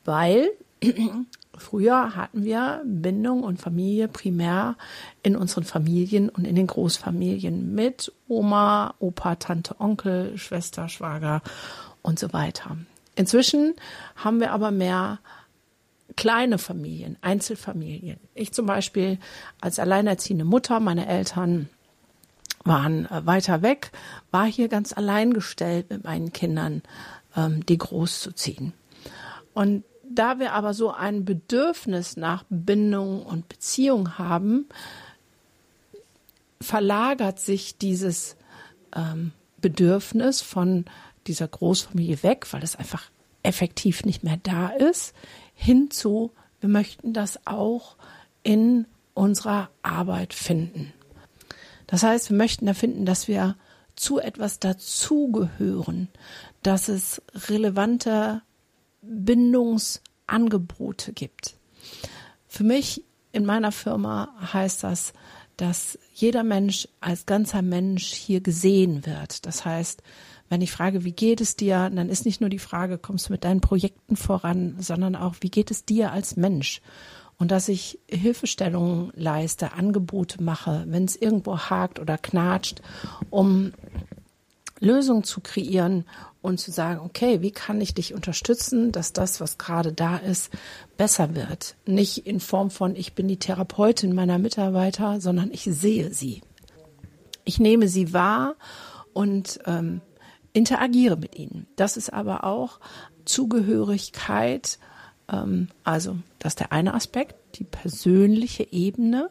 weil 0.06 0.50
Früher 1.58 2.14
hatten 2.16 2.44
wir 2.44 2.82
Bindung 2.84 3.42
und 3.42 3.60
Familie 3.60 4.08
primär 4.08 4.76
in 5.22 5.36
unseren 5.36 5.64
Familien 5.64 6.28
und 6.28 6.46
in 6.46 6.54
den 6.54 6.66
Großfamilien 6.66 7.74
mit 7.74 8.12
Oma, 8.28 8.94
Opa, 8.98 9.36
Tante, 9.36 9.80
Onkel, 9.80 10.36
Schwester, 10.36 10.88
Schwager 10.88 11.42
und 12.02 12.18
so 12.18 12.32
weiter. 12.32 12.76
Inzwischen 13.14 13.74
haben 14.16 14.40
wir 14.40 14.52
aber 14.52 14.70
mehr 14.70 15.18
kleine 16.16 16.58
Familien, 16.58 17.16
Einzelfamilien. 17.22 18.18
Ich 18.34 18.52
zum 18.52 18.66
Beispiel 18.66 19.18
als 19.60 19.78
alleinerziehende 19.78 20.44
Mutter, 20.44 20.80
meine 20.80 21.06
Eltern 21.06 21.68
waren 22.64 23.06
äh, 23.06 23.24
weiter 23.24 23.62
weg, 23.62 23.92
war 24.30 24.46
hier 24.46 24.68
ganz 24.68 24.92
allein 24.92 25.32
gestellt 25.32 25.90
mit 25.90 26.04
meinen 26.04 26.32
Kindern, 26.32 26.82
ähm, 27.36 27.64
die 27.66 27.78
groß 27.78 28.20
zu 28.20 28.32
ziehen. 28.32 28.72
Und 29.54 29.84
da 30.18 30.38
wir 30.38 30.52
aber 30.52 30.74
so 30.74 30.90
ein 30.90 31.24
Bedürfnis 31.24 32.16
nach 32.16 32.44
Bindung 32.48 33.22
und 33.22 33.48
Beziehung 33.48 34.18
haben, 34.18 34.66
verlagert 36.60 37.38
sich 37.38 37.78
dieses 37.78 38.36
ähm, 38.94 39.32
Bedürfnis 39.60 40.42
von 40.42 40.84
dieser 41.26 41.48
Großfamilie 41.48 42.22
weg, 42.22 42.46
weil 42.52 42.62
es 42.62 42.76
einfach 42.76 43.10
effektiv 43.42 44.04
nicht 44.04 44.24
mehr 44.24 44.38
da 44.42 44.68
ist, 44.68 45.14
hinzu, 45.54 46.32
wir 46.60 46.68
möchten 46.68 47.12
das 47.12 47.46
auch 47.46 47.96
in 48.42 48.86
unserer 49.14 49.70
Arbeit 49.82 50.34
finden. 50.34 50.92
Das 51.86 52.02
heißt, 52.02 52.30
wir 52.30 52.36
möchten 52.36 52.66
da 52.66 52.74
finden, 52.74 53.06
dass 53.06 53.28
wir 53.28 53.56
zu 53.94 54.18
etwas 54.18 54.58
dazugehören, 54.58 56.08
dass 56.62 56.88
es 56.88 57.22
relevante 57.48 58.42
Bindungsangebote 60.26 61.12
gibt. 61.12 61.56
Für 62.46 62.64
mich 62.64 63.04
in 63.32 63.44
meiner 63.44 63.72
Firma 63.72 64.28
heißt 64.52 64.84
das, 64.84 65.12
dass 65.56 65.98
jeder 66.12 66.42
Mensch 66.42 66.88
als 67.00 67.26
ganzer 67.26 67.62
Mensch 67.62 68.12
hier 68.12 68.40
gesehen 68.40 69.06
wird. 69.06 69.46
Das 69.46 69.64
heißt, 69.64 70.02
wenn 70.48 70.60
ich 70.60 70.70
frage, 70.70 71.04
wie 71.04 71.12
geht 71.12 71.40
es 71.40 71.56
dir, 71.56 71.90
dann 71.90 72.08
ist 72.08 72.24
nicht 72.24 72.40
nur 72.40 72.50
die 72.50 72.58
Frage, 72.58 72.98
kommst 72.98 73.28
du 73.28 73.32
mit 73.32 73.44
deinen 73.44 73.60
Projekten 73.60 74.16
voran, 74.16 74.76
sondern 74.78 75.16
auch, 75.16 75.36
wie 75.40 75.50
geht 75.50 75.70
es 75.70 75.84
dir 75.84 76.12
als 76.12 76.36
Mensch? 76.36 76.80
Und 77.38 77.50
dass 77.50 77.68
ich 77.68 77.98
Hilfestellungen 78.08 79.12
leiste, 79.14 79.72
Angebote 79.72 80.42
mache, 80.42 80.84
wenn 80.86 81.04
es 81.04 81.16
irgendwo 81.16 81.58
hakt 81.58 81.98
oder 81.98 82.16
knatscht, 82.16 82.80
um 83.28 83.72
Lösungen 84.80 85.24
zu 85.24 85.40
kreieren 85.40 86.04
und 86.42 86.60
zu 86.60 86.70
sagen, 86.70 87.00
okay, 87.00 87.40
wie 87.42 87.50
kann 87.50 87.80
ich 87.80 87.94
dich 87.94 88.14
unterstützen, 88.14 88.92
dass 88.92 89.12
das, 89.12 89.40
was 89.40 89.58
gerade 89.58 89.92
da 89.92 90.16
ist, 90.16 90.50
besser 90.96 91.34
wird. 91.34 91.76
Nicht 91.86 92.26
in 92.26 92.40
Form 92.40 92.70
von, 92.70 92.94
ich 92.94 93.14
bin 93.14 93.26
die 93.28 93.38
Therapeutin 93.38 94.14
meiner 94.14 94.38
Mitarbeiter, 94.38 95.20
sondern 95.20 95.50
ich 95.50 95.64
sehe 95.64 96.12
sie. 96.12 96.42
Ich 97.44 97.58
nehme 97.58 97.88
sie 97.88 98.12
wahr 98.12 98.56
und 99.12 99.60
ähm, 99.66 100.00
interagiere 100.52 101.16
mit 101.16 101.36
ihnen. 101.36 101.66
Das 101.76 101.96
ist 101.96 102.12
aber 102.12 102.44
auch 102.44 102.80
Zugehörigkeit, 103.24 104.78
ähm, 105.30 105.68
also 105.84 106.16
das 106.38 106.52
ist 106.52 106.60
der 106.60 106.72
eine 106.72 106.94
Aspekt, 106.94 107.34
die 107.56 107.64
persönliche 107.64 108.72
Ebene, 108.72 109.30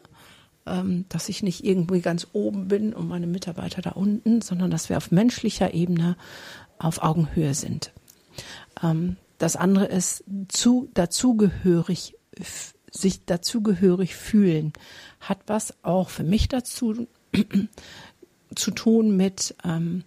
dass 1.08 1.28
ich 1.28 1.42
nicht 1.42 1.64
irgendwie 1.64 2.00
ganz 2.00 2.26
oben 2.32 2.68
bin 2.68 2.92
und 2.92 3.08
meine 3.08 3.26
Mitarbeiter 3.28 3.82
da 3.82 3.90
unten, 3.90 4.40
sondern 4.42 4.70
dass 4.70 4.88
wir 4.88 4.96
auf 4.96 5.10
menschlicher 5.12 5.74
Ebene 5.74 6.16
auf 6.78 7.02
Augenhöhe 7.02 7.54
sind. 7.54 7.92
Ähm, 8.82 9.16
das 9.38 9.56
andere 9.56 9.86
ist 9.86 10.24
zu, 10.48 10.88
dazugehörig, 10.94 12.14
sich 12.90 13.24
dazugehörig 13.24 14.16
fühlen, 14.16 14.72
hat 15.20 15.38
was 15.46 15.74
auch 15.84 16.08
für 16.08 16.24
mich 16.24 16.48
dazu 16.48 17.06
zu 18.54 18.70
tun 18.70 19.16
mit 19.16 19.54
ähm, 19.64 20.04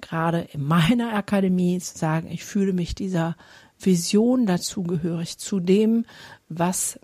gerade 0.00 0.48
in 0.52 0.64
meiner 0.64 1.14
Akademie 1.14 1.78
zu 1.78 1.96
sagen, 1.96 2.30
ich 2.30 2.44
fühle 2.44 2.72
mich 2.72 2.94
dieser 2.94 3.36
Vision 3.78 4.46
dazugehörig, 4.46 5.38
zu 5.38 5.60
dem, 5.60 6.04
was 6.48 6.98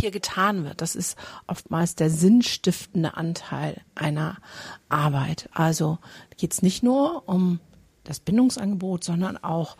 hier 0.00 0.10
getan 0.10 0.64
wird. 0.64 0.80
Das 0.80 0.96
ist 0.96 1.16
oftmals 1.46 1.94
der 1.94 2.10
sinnstiftende 2.10 3.16
Anteil 3.16 3.80
einer 3.94 4.38
Arbeit. 4.88 5.48
Also 5.52 5.98
geht 6.36 6.52
es 6.52 6.62
nicht 6.62 6.82
nur 6.82 7.28
um 7.28 7.60
das 8.04 8.20
Bindungsangebot, 8.20 9.04
sondern 9.04 9.36
auch 9.36 9.76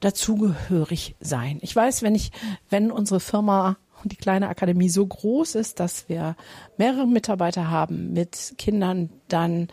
dazugehörig 0.00 1.16
sein. 1.20 1.58
Ich 1.62 1.74
weiß, 1.74 2.02
wenn 2.02 2.14
ich, 2.14 2.32
wenn 2.68 2.90
unsere 2.90 3.20
Firma 3.20 3.76
und 4.02 4.12
die 4.12 4.16
kleine 4.16 4.48
Akademie 4.48 4.88
so 4.88 5.06
groß 5.06 5.54
ist, 5.54 5.80
dass 5.80 6.08
wir 6.08 6.36
mehrere 6.76 7.06
Mitarbeiter 7.06 7.70
haben 7.70 8.12
mit 8.12 8.54
Kindern, 8.58 9.10
dann 9.28 9.68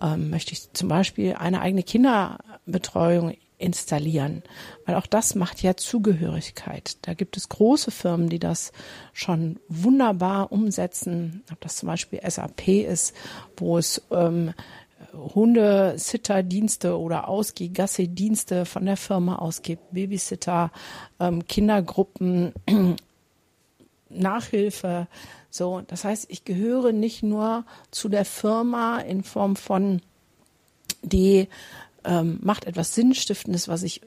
ähm, 0.00 0.30
möchte 0.30 0.52
ich 0.52 0.72
zum 0.72 0.88
Beispiel 0.88 1.34
eine 1.34 1.60
eigene 1.60 1.82
Kinderbetreuung 1.82 3.36
installieren, 3.60 4.42
weil 4.86 4.94
auch 4.94 5.06
das 5.06 5.34
macht 5.34 5.62
ja 5.62 5.76
Zugehörigkeit. 5.76 6.96
Da 7.02 7.14
gibt 7.14 7.36
es 7.36 7.48
große 7.48 7.90
Firmen, 7.90 8.28
die 8.28 8.38
das 8.38 8.72
schon 9.12 9.58
wunderbar 9.68 10.52
umsetzen, 10.52 11.42
ob 11.52 11.60
das 11.60 11.76
zum 11.76 11.88
Beispiel 11.88 12.20
SAP 12.26 12.68
ist, 12.68 13.14
wo 13.56 13.78
es 13.78 14.02
ähm, 14.10 14.54
Hundesitter-Dienste 15.12 16.98
oder 16.98 17.28
Ausgeh-Gassi-Dienste 17.28 18.64
von 18.64 18.86
der 18.86 18.96
Firma 18.96 19.36
ausgibt, 19.36 19.92
Babysitter, 19.92 20.70
ähm, 21.18 21.46
Kindergruppen, 21.46 22.52
Nachhilfe, 24.08 25.06
so, 25.50 25.82
das 25.86 26.04
heißt, 26.04 26.26
ich 26.28 26.44
gehöre 26.44 26.92
nicht 26.92 27.22
nur 27.22 27.64
zu 27.90 28.08
der 28.08 28.24
Firma 28.24 29.00
in 29.00 29.24
Form 29.24 29.56
von, 29.56 30.00
die 31.02 31.48
ähm, 32.04 32.38
macht 32.42 32.64
etwas 32.64 32.94
Sinnstiftendes, 32.94 33.68
was 33.68 33.82
ich 33.82 34.00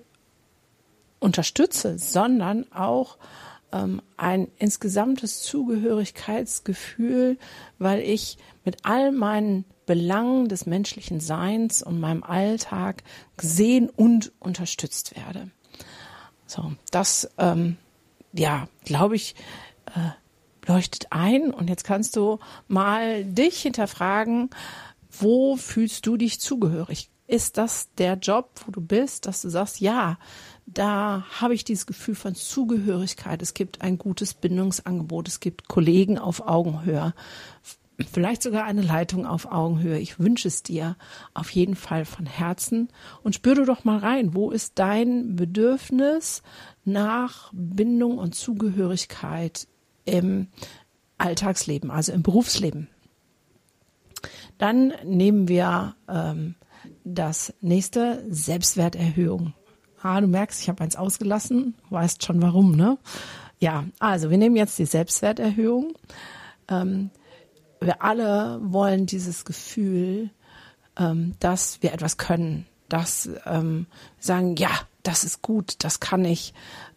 unterstütze, 1.20 1.98
sondern 1.98 2.72
auch 2.72 3.18
ähm, 3.72 4.02
ein 4.18 4.48
insgesamtes 4.58 5.42
Zugehörigkeitsgefühl, 5.42 7.38
weil 7.80 8.02
ich 8.02 8.38
mit 8.66 8.78
all 8.84 9.12
meinen 9.12 9.66
Belangen 9.86 10.48
des 10.48 10.66
menschlichen 10.66 11.20
Seins 11.20 11.82
und 11.84 12.00
meinem 12.00 12.24
Alltag 12.24 13.04
gesehen 13.36 13.90
und 13.90 14.32
unterstützt 14.40 15.16
werde. 15.16 15.50
So, 16.46 16.74
das, 16.92 17.30
ähm, 17.38 17.78
ja, 18.32 18.68
glaube 18.86 19.16
ich, 19.16 19.36
äh, 19.88 20.12
leuchtet 20.68 21.08
ein 21.10 21.52
und 21.52 21.70
jetzt 21.70 21.84
kannst 21.84 22.16
du 22.16 22.40
mal 22.68 23.26
dich 23.26 23.62
hinterfragen, 23.62 24.50
wo 25.10 25.58
fühlst 25.58 26.06
du 26.06 26.18
dich 26.18 26.40
zugehörig? 26.40 27.10
Ist 27.34 27.58
das 27.58 27.92
der 27.96 28.14
Job, 28.14 28.52
wo 28.64 28.72
du 28.72 28.80
bist, 28.80 29.26
dass 29.26 29.42
du 29.42 29.50
sagst, 29.50 29.80
ja, 29.80 30.20
da 30.68 31.26
habe 31.42 31.56
ich 31.56 31.64
dieses 31.64 31.88
Gefühl 31.88 32.14
von 32.14 32.36
Zugehörigkeit. 32.36 33.42
Es 33.42 33.56
gibt 33.56 33.82
ein 33.82 33.98
gutes 33.98 34.36
Bindungsangebot. 34.36 35.28
Es 35.28 35.40
gibt 35.40 35.68
Kollegen 35.68 36.20
auf 36.20 36.48
Augenhöhe. 36.48 37.16
Vielleicht 38.12 38.44
sogar 38.44 38.66
eine 38.66 38.84
Leitung 38.84 39.26
auf 39.26 39.52
Augenhöhe. 39.52 39.98
Ich 39.98 40.20
wünsche 40.20 40.48
es 40.48 40.62
dir 40.62 40.96
auf 41.34 41.50
jeden 41.50 41.74
Fall 41.74 42.06
von 42.06 42.28
Herzen. 42.28 42.90
Und 43.24 43.34
spür 43.34 43.56
du 43.56 43.66
doch 43.66 43.84
mal 43.84 43.98
rein, 43.98 44.36
wo 44.36 44.52
ist 44.52 44.74
dein 44.78 45.36
Bedürfnis 45.36 46.44
nach 46.86 47.50
Bindung 47.52 48.20
und 48.20 48.36
Zugehörigkeit 48.36 49.68
im 50.06 50.50
Alltagsleben, 51.18 51.90
also 51.90 52.12
im 52.12 52.22
Berufsleben. 52.22 52.90
Dann 54.60 54.94
nehmen 55.04 55.48
wir 55.48 55.96
ähm, 56.08 56.54
das 57.04 57.54
nächste 57.62 58.24
Selbstwerterhöhung. 58.30 59.54
Ah, 60.02 60.20
du 60.20 60.28
merkst, 60.28 60.62
ich 60.62 60.70
habe 60.70 60.84
eins 60.84 60.96
ausgelassen, 60.96 61.76
weißt 61.90 62.26
schon 62.26 62.42
warum, 62.42 62.76
ne? 62.76 62.98
Ja, 63.60 63.86
also 64.00 64.30
wir 64.30 64.38
nehmen 64.38 64.58
jetzt 64.58 64.78
die 64.78 64.86
Selbstwerterhöhung. 64.86 65.94
Ähm, 66.68 67.10
wir 67.80 68.02
alle 68.02 68.60
wollen 68.62 69.06
dieses 69.06 69.46
Gefühl, 69.46 70.30
ähm, 70.98 71.34
dass 71.40 71.82
wir 71.82 71.94
etwas 71.94 72.18
können, 72.18 72.66
dass 72.90 73.30
ähm, 73.46 73.88
sagen, 74.20 74.56
ja, 74.58 74.70
das 75.04 75.24
ist 75.24 75.42
gut, 75.42 75.76
das 75.80 76.00
kann 76.00 76.26
ich 76.26 76.54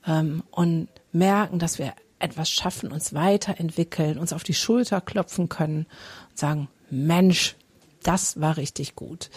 ähm, 0.06 0.42
und 0.50 0.88
merken, 1.12 1.58
dass 1.58 1.78
wir 1.78 1.94
etwas 2.18 2.50
schaffen, 2.50 2.92
uns 2.92 3.14
weiterentwickeln, 3.14 4.18
uns 4.18 4.32
auf 4.32 4.42
die 4.42 4.54
Schulter 4.54 5.00
klopfen 5.00 5.48
können 5.48 5.86
und 6.30 6.38
sagen, 6.38 6.68
Mensch, 6.90 7.56
das 8.02 8.40
war 8.40 8.56
richtig 8.56 8.94
gut. 8.94 9.30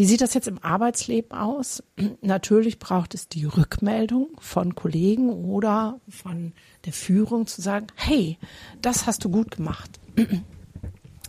Wie 0.00 0.06
sieht 0.06 0.22
das 0.22 0.32
jetzt 0.32 0.48
im 0.48 0.64
Arbeitsleben 0.64 1.32
aus? 1.32 1.82
Natürlich 2.22 2.78
braucht 2.78 3.12
es 3.12 3.28
die 3.28 3.44
Rückmeldung 3.44 4.28
von 4.40 4.74
Kollegen 4.74 5.28
oder 5.28 6.00
von 6.08 6.54
der 6.86 6.94
Führung 6.94 7.46
zu 7.46 7.60
sagen, 7.60 7.88
hey, 7.96 8.38
das 8.80 9.06
hast 9.06 9.24
du 9.24 9.28
gut 9.28 9.50
gemacht. 9.50 10.00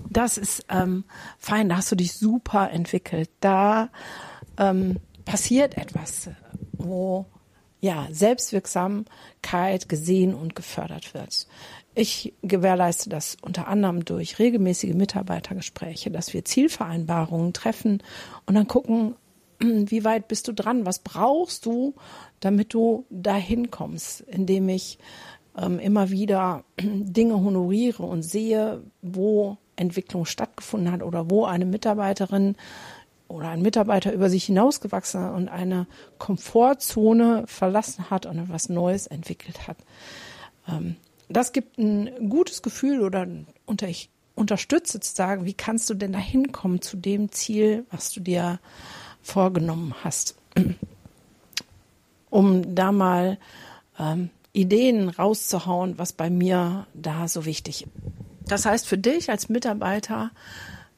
Das 0.10 0.38
ist 0.38 0.66
ähm, 0.70 1.04
fein, 1.38 1.70
da 1.70 1.78
hast 1.78 1.92
du 1.92 1.96
dich 1.96 2.14
super 2.14 2.72
entwickelt. 2.72 3.30
Da 3.40 3.90
ähm, 4.58 4.98
passiert 5.26 5.78
etwas, 5.78 6.30
wo 6.74 7.28
ja, 7.82 8.08
Selbstwirksamkeit 8.12 9.90
gesehen 9.90 10.34
und 10.34 10.56
gefördert 10.56 11.14
wird. 11.14 11.48
Ich 11.94 12.34
gewährleiste 12.42 13.10
das 13.10 13.38
unter 13.42 13.68
anderem 13.68 14.06
durch 14.06 14.40
regelmäßige 14.40 14.94
Mitarbeitergespräche, 14.94 16.10
dass 16.10 16.34
wir 16.34 16.46
Zielvereinbarungen 16.46 17.54
treffen 17.54 18.02
und 18.46 18.56
dann 18.56 18.68
gucken, 18.68 19.16
wie 19.60 20.06
weit 20.06 20.28
bist 20.28 20.48
du 20.48 20.54
dran? 20.54 20.86
Was 20.86 21.00
brauchst 21.00 21.66
du, 21.66 21.96
damit 22.40 22.74
du 22.74 23.06
dahin 23.10 23.72
kommst, 23.72 24.22
indem 24.22 24.70
ich 24.70 25.00
ähm, 25.58 25.80
immer 25.80 26.10
wieder 26.10 26.64
Dinge 26.82 27.36
honoriere 27.36 28.04
und 28.04 28.24
sehe, 28.24 28.82
wo 29.02 29.58
Entwicklung 29.76 30.26
stattgefunden 30.26 30.92
hat 30.92 31.04
oder 31.04 31.30
wo 31.30 31.46
eine 31.46 31.66
Mitarbeiterin 31.66 32.56
oder 33.28 33.50
ein 33.50 33.62
Mitarbeiter 33.62 34.14
über 34.14 34.30
sich 34.30 34.46
hinausgewachsen 34.46 35.30
und 35.32 35.50
eine 35.50 35.88
Komfortzone 36.20 37.44
verlassen 37.48 38.10
hat 38.10 38.26
und 38.26 38.40
etwas 38.40 38.70
Neues 38.70 39.08
entwickelt 39.08 39.68
hat. 39.68 39.78
Ähm, 40.70 40.96
das 41.34 41.52
gibt 41.52 41.78
ein 41.78 42.30
gutes 42.30 42.62
Gefühl 42.62 43.02
oder 43.02 43.28
unter, 43.66 43.88
ich 43.88 44.10
unterstütze 44.36 45.00
zu 45.00 45.14
sagen, 45.14 45.46
wie 45.46 45.54
kannst 45.54 45.90
du 45.90 45.94
denn 45.94 46.14
da 46.14 46.20
hinkommen 46.20 46.82
zu 46.82 46.98
dem 46.98 47.32
Ziel, 47.32 47.86
was 47.92 48.12
du 48.12 48.20
dir 48.20 48.60
vorgenommen 49.22 49.94
hast. 50.04 50.36
Um 52.30 52.76
da 52.76 52.92
mal 52.92 53.38
ähm, 54.00 54.30
Ideen 54.54 55.10
rauszuhauen, 55.10 55.98
was 55.98 56.14
bei 56.14 56.30
mir 56.30 56.88
da 56.94 57.28
so 57.28 57.46
wichtig 57.46 57.84
ist. 57.84 57.92
Das 58.48 58.66
heißt, 58.66 58.88
für 58.88 58.98
dich 58.98 59.30
als 59.30 59.50
Mitarbeiter 59.50 60.32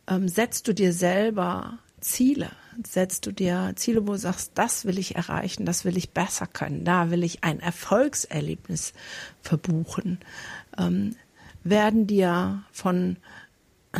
ähm, 0.07 0.27
setzt 0.27 0.67
du 0.67 0.73
dir 0.73 0.93
selber 0.93 1.77
Ziele. 1.99 2.49
Setzt 2.85 3.25
du 3.25 3.31
dir 3.31 3.73
Ziele, 3.75 4.07
wo 4.07 4.13
du 4.13 4.17
sagst, 4.17 4.51
das 4.55 4.85
will 4.85 4.97
ich 4.97 5.15
erreichen, 5.15 5.65
das 5.65 5.85
will 5.85 5.97
ich 5.97 6.11
besser 6.11 6.47
können, 6.47 6.85
da 6.85 7.11
will 7.11 7.23
ich 7.23 7.43
ein 7.43 7.59
Erfolgserlebnis 7.59 8.93
verbuchen. 9.41 10.19
Ähm, 10.77 11.15
werden 11.63 12.07
dir 12.07 12.63
von 12.71 13.17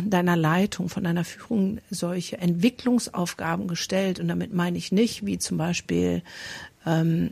deiner 0.02 0.36
Leitung, 0.36 0.88
von 0.88 1.04
deiner 1.04 1.24
Führung 1.24 1.78
solche 1.90 2.38
Entwicklungsaufgaben 2.38 3.68
gestellt. 3.68 4.18
Und 4.18 4.28
damit 4.28 4.52
meine 4.52 4.76
ich 4.76 4.90
nicht, 4.90 5.24
wie 5.24 5.38
zum 5.38 5.56
Beispiel 5.56 6.22
ähm, 6.84 7.30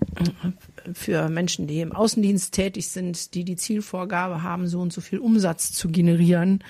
für 0.92 1.28
Menschen, 1.28 1.66
die 1.66 1.80
im 1.80 1.92
Außendienst 1.92 2.54
tätig 2.54 2.88
sind, 2.88 3.34
die 3.34 3.44
die 3.44 3.56
Zielvorgabe 3.56 4.42
haben, 4.42 4.68
so 4.68 4.80
und 4.80 4.92
so 4.92 5.00
viel 5.00 5.18
Umsatz 5.18 5.72
zu 5.72 5.88
generieren, 5.88 6.62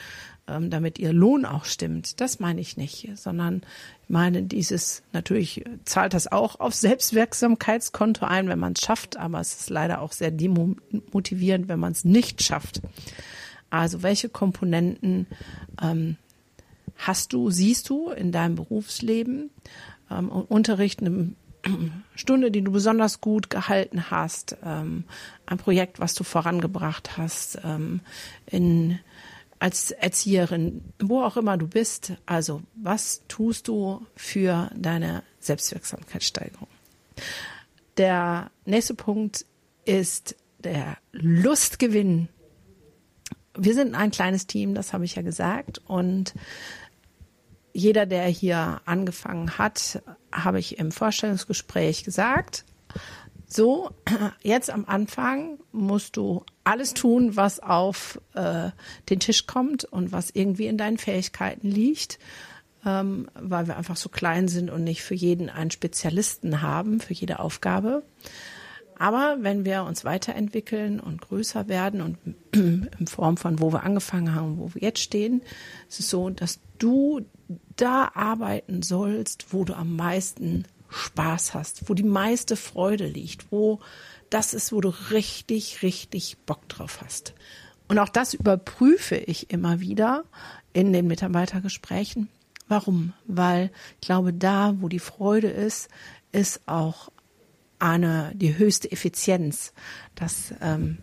ähm, 0.48 0.70
damit 0.70 0.98
ihr 0.98 1.12
Lohn 1.12 1.44
auch 1.44 1.64
stimmt. 1.64 2.20
Das 2.20 2.40
meine 2.40 2.60
ich 2.60 2.76
nicht, 2.76 3.10
sondern 3.14 3.62
ich 4.02 4.08
meine 4.08 4.42
dieses, 4.42 5.02
natürlich 5.12 5.64
zahlt 5.84 6.14
das 6.14 6.30
auch 6.30 6.58
auf 6.60 6.74
Selbstwirksamkeitskonto 6.74 8.24
ein, 8.24 8.48
wenn 8.48 8.58
man 8.58 8.72
es 8.72 8.80
schafft, 8.80 9.16
aber 9.16 9.40
es 9.40 9.54
ist 9.54 9.70
leider 9.70 10.00
auch 10.00 10.12
sehr 10.12 10.30
demotivierend, 10.30 11.68
wenn 11.68 11.80
man 11.80 11.92
es 11.92 12.04
nicht 12.04 12.42
schafft. 12.42 12.82
Also 13.70 14.02
welche 14.02 14.28
Komponenten 14.28 15.26
ähm, 15.80 16.16
hast 16.96 17.32
du, 17.32 17.50
siehst 17.50 17.88
du 17.88 18.10
in 18.10 18.32
deinem 18.32 18.56
Berufsleben? 18.56 19.50
Ähm, 20.10 20.28
Unterricht, 20.28 21.00
eine 21.00 21.32
Stunde, 22.14 22.50
die 22.50 22.62
du 22.62 22.72
besonders 22.72 23.20
gut 23.20 23.48
gehalten 23.48 24.10
hast, 24.10 24.56
ähm, 24.64 25.04
ein 25.46 25.58
Projekt, 25.58 26.00
was 26.00 26.14
du 26.14 26.24
vorangebracht 26.24 27.16
hast, 27.16 27.60
ähm, 27.64 28.00
in 28.46 28.98
als 29.62 29.92
Erzieherin, 29.92 30.82
wo 30.98 31.22
auch 31.22 31.36
immer 31.36 31.56
du 31.56 31.68
bist. 31.68 32.14
Also, 32.26 32.62
was 32.74 33.22
tust 33.28 33.68
du 33.68 34.04
für 34.16 34.68
deine 34.74 35.22
Selbstwirksamkeitssteigerung? 35.38 36.66
Der 37.96 38.50
nächste 38.64 38.94
Punkt 38.94 39.46
ist 39.84 40.34
der 40.58 40.96
Lustgewinn. 41.12 42.28
Wir 43.56 43.74
sind 43.74 43.94
ein 43.94 44.10
kleines 44.10 44.48
Team, 44.48 44.74
das 44.74 44.92
habe 44.92 45.04
ich 45.04 45.14
ja 45.14 45.22
gesagt. 45.22 45.80
Und 45.86 46.34
jeder, 47.72 48.04
der 48.04 48.24
hier 48.24 48.80
angefangen 48.84 49.58
hat, 49.58 50.02
habe 50.32 50.58
ich 50.58 50.78
im 50.78 50.90
Vorstellungsgespräch 50.90 52.02
gesagt, 52.02 52.64
so, 53.52 53.90
jetzt 54.42 54.70
am 54.70 54.84
Anfang 54.86 55.58
musst 55.72 56.16
du 56.16 56.44
alles 56.64 56.94
tun, 56.94 57.36
was 57.36 57.60
auf 57.60 58.20
äh, 58.34 58.70
den 59.10 59.20
Tisch 59.20 59.46
kommt 59.46 59.84
und 59.84 60.12
was 60.12 60.30
irgendwie 60.30 60.66
in 60.66 60.78
deinen 60.78 60.98
Fähigkeiten 60.98 61.68
liegt, 61.68 62.18
ähm, 62.86 63.28
weil 63.34 63.66
wir 63.66 63.76
einfach 63.76 63.96
so 63.96 64.08
klein 64.08 64.48
sind 64.48 64.70
und 64.70 64.84
nicht 64.84 65.02
für 65.02 65.14
jeden 65.14 65.50
einen 65.50 65.70
Spezialisten 65.70 66.62
haben, 66.62 67.00
für 67.00 67.14
jede 67.14 67.40
Aufgabe. 67.40 68.02
Aber 68.98 69.38
wenn 69.40 69.64
wir 69.64 69.82
uns 69.82 70.04
weiterentwickeln 70.04 71.00
und 71.00 71.22
größer 71.22 71.66
werden 71.66 72.00
und 72.02 72.18
in 72.52 73.06
Form 73.06 73.36
von 73.36 73.58
wo 73.58 73.72
wir 73.72 73.82
angefangen 73.82 74.34
haben, 74.34 74.58
wo 74.58 74.72
wir 74.74 74.82
jetzt 74.82 75.00
stehen, 75.00 75.42
ist 75.88 76.00
es 76.00 76.10
so, 76.10 76.30
dass 76.30 76.60
du 76.78 77.22
da 77.76 78.12
arbeiten 78.14 78.82
sollst, 78.82 79.52
wo 79.52 79.64
du 79.64 79.74
am 79.74 79.96
meisten 79.96 80.66
Spaß 80.92 81.54
hast, 81.54 81.88
wo 81.88 81.94
die 81.94 82.02
meiste 82.02 82.56
Freude 82.56 83.06
liegt, 83.06 83.50
wo 83.50 83.80
das 84.30 84.54
ist, 84.54 84.72
wo 84.72 84.80
du 84.80 84.90
richtig, 85.10 85.82
richtig 85.82 86.38
Bock 86.46 86.68
drauf 86.68 87.00
hast. 87.02 87.34
Und 87.88 87.98
auch 87.98 88.08
das 88.08 88.34
überprüfe 88.34 89.16
ich 89.16 89.50
immer 89.50 89.80
wieder 89.80 90.24
in 90.72 90.92
den 90.92 91.06
Mitarbeitergesprächen. 91.06 92.28
Warum? 92.68 93.12
Weil 93.26 93.70
ich 94.00 94.06
glaube, 94.06 94.32
da, 94.32 94.74
wo 94.78 94.88
die 94.88 94.98
Freude 94.98 95.48
ist, 95.48 95.88
ist 96.32 96.62
auch 96.66 97.10
eine, 97.78 98.32
die 98.34 98.56
höchste 98.56 98.90
Effizienz, 98.90 99.74
dass 100.14 100.54
ähm, 100.62 100.98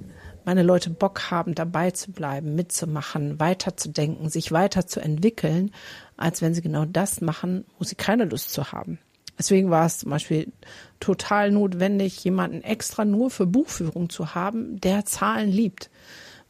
meine 0.45 0.63
Leute 0.63 0.89
Bock 0.89 1.29
haben, 1.29 1.53
dabei 1.53 1.91
zu 1.91 2.11
bleiben, 2.11 2.55
mitzumachen, 2.55 3.39
weiterzudenken, 3.39 4.29
sich 4.29 4.51
weiterzuentwickeln, 4.51 5.71
als 6.17 6.41
wenn 6.41 6.55
sie 6.55 6.61
genau 6.61 6.85
das 6.85 7.21
machen, 7.21 7.65
wo 7.77 7.83
sie 7.83 7.95
keine 7.95 8.25
Lust 8.25 8.51
zu 8.51 8.71
haben. 8.71 8.97
Deswegen 9.39 9.69
war 9.69 9.85
es 9.85 9.99
zum 9.99 10.11
Beispiel 10.11 10.51
total 10.99 11.49
notwendig, 11.49 12.21
jemanden 12.25 12.61
extra 12.61 13.05
nur 13.05 13.31
für 13.31 13.47
Buchführung 13.47 14.09
zu 14.09 14.35
haben, 14.35 14.79
der 14.81 15.05
Zahlen 15.05 15.49
liebt. 15.49 15.89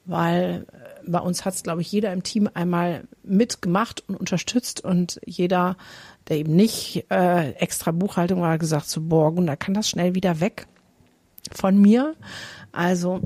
Weil 0.05 0.65
äh, 0.71 1.09
bei 1.09 1.19
uns 1.19 1.45
hat 1.45 1.53
es, 1.53 1.61
glaube 1.61 1.81
ich, 1.81 1.91
jeder 1.91 2.11
im 2.11 2.23
Team 2.23 2.49
einmal 2.51 3.07
mitgemacht 3.23 4.03
und 4.09 4.15
unterstützt 4.15 4.83
und 4.83 5.21
jeder, 5.23 5.77
der 6.27 6.37
eben 6.37 6.55
nicht 6.55 7.05
äh, 7.11 7.51
extra 7.51 7.91
Buchhaltung 7.91 8.41
war, 8.41 8.57
gesagt 8.57 8.89
so, 8.89 9.01
und 9.01 9.45
da 9.45 9.55
kann 9.55 9.75
das 9.75 9.87
schnell 9.87 10.15
wieder 10.15 10.39
weg 10.39 10.65
von 11.51 11.79
mir. 11.79 12.15
Also 12.71 13.21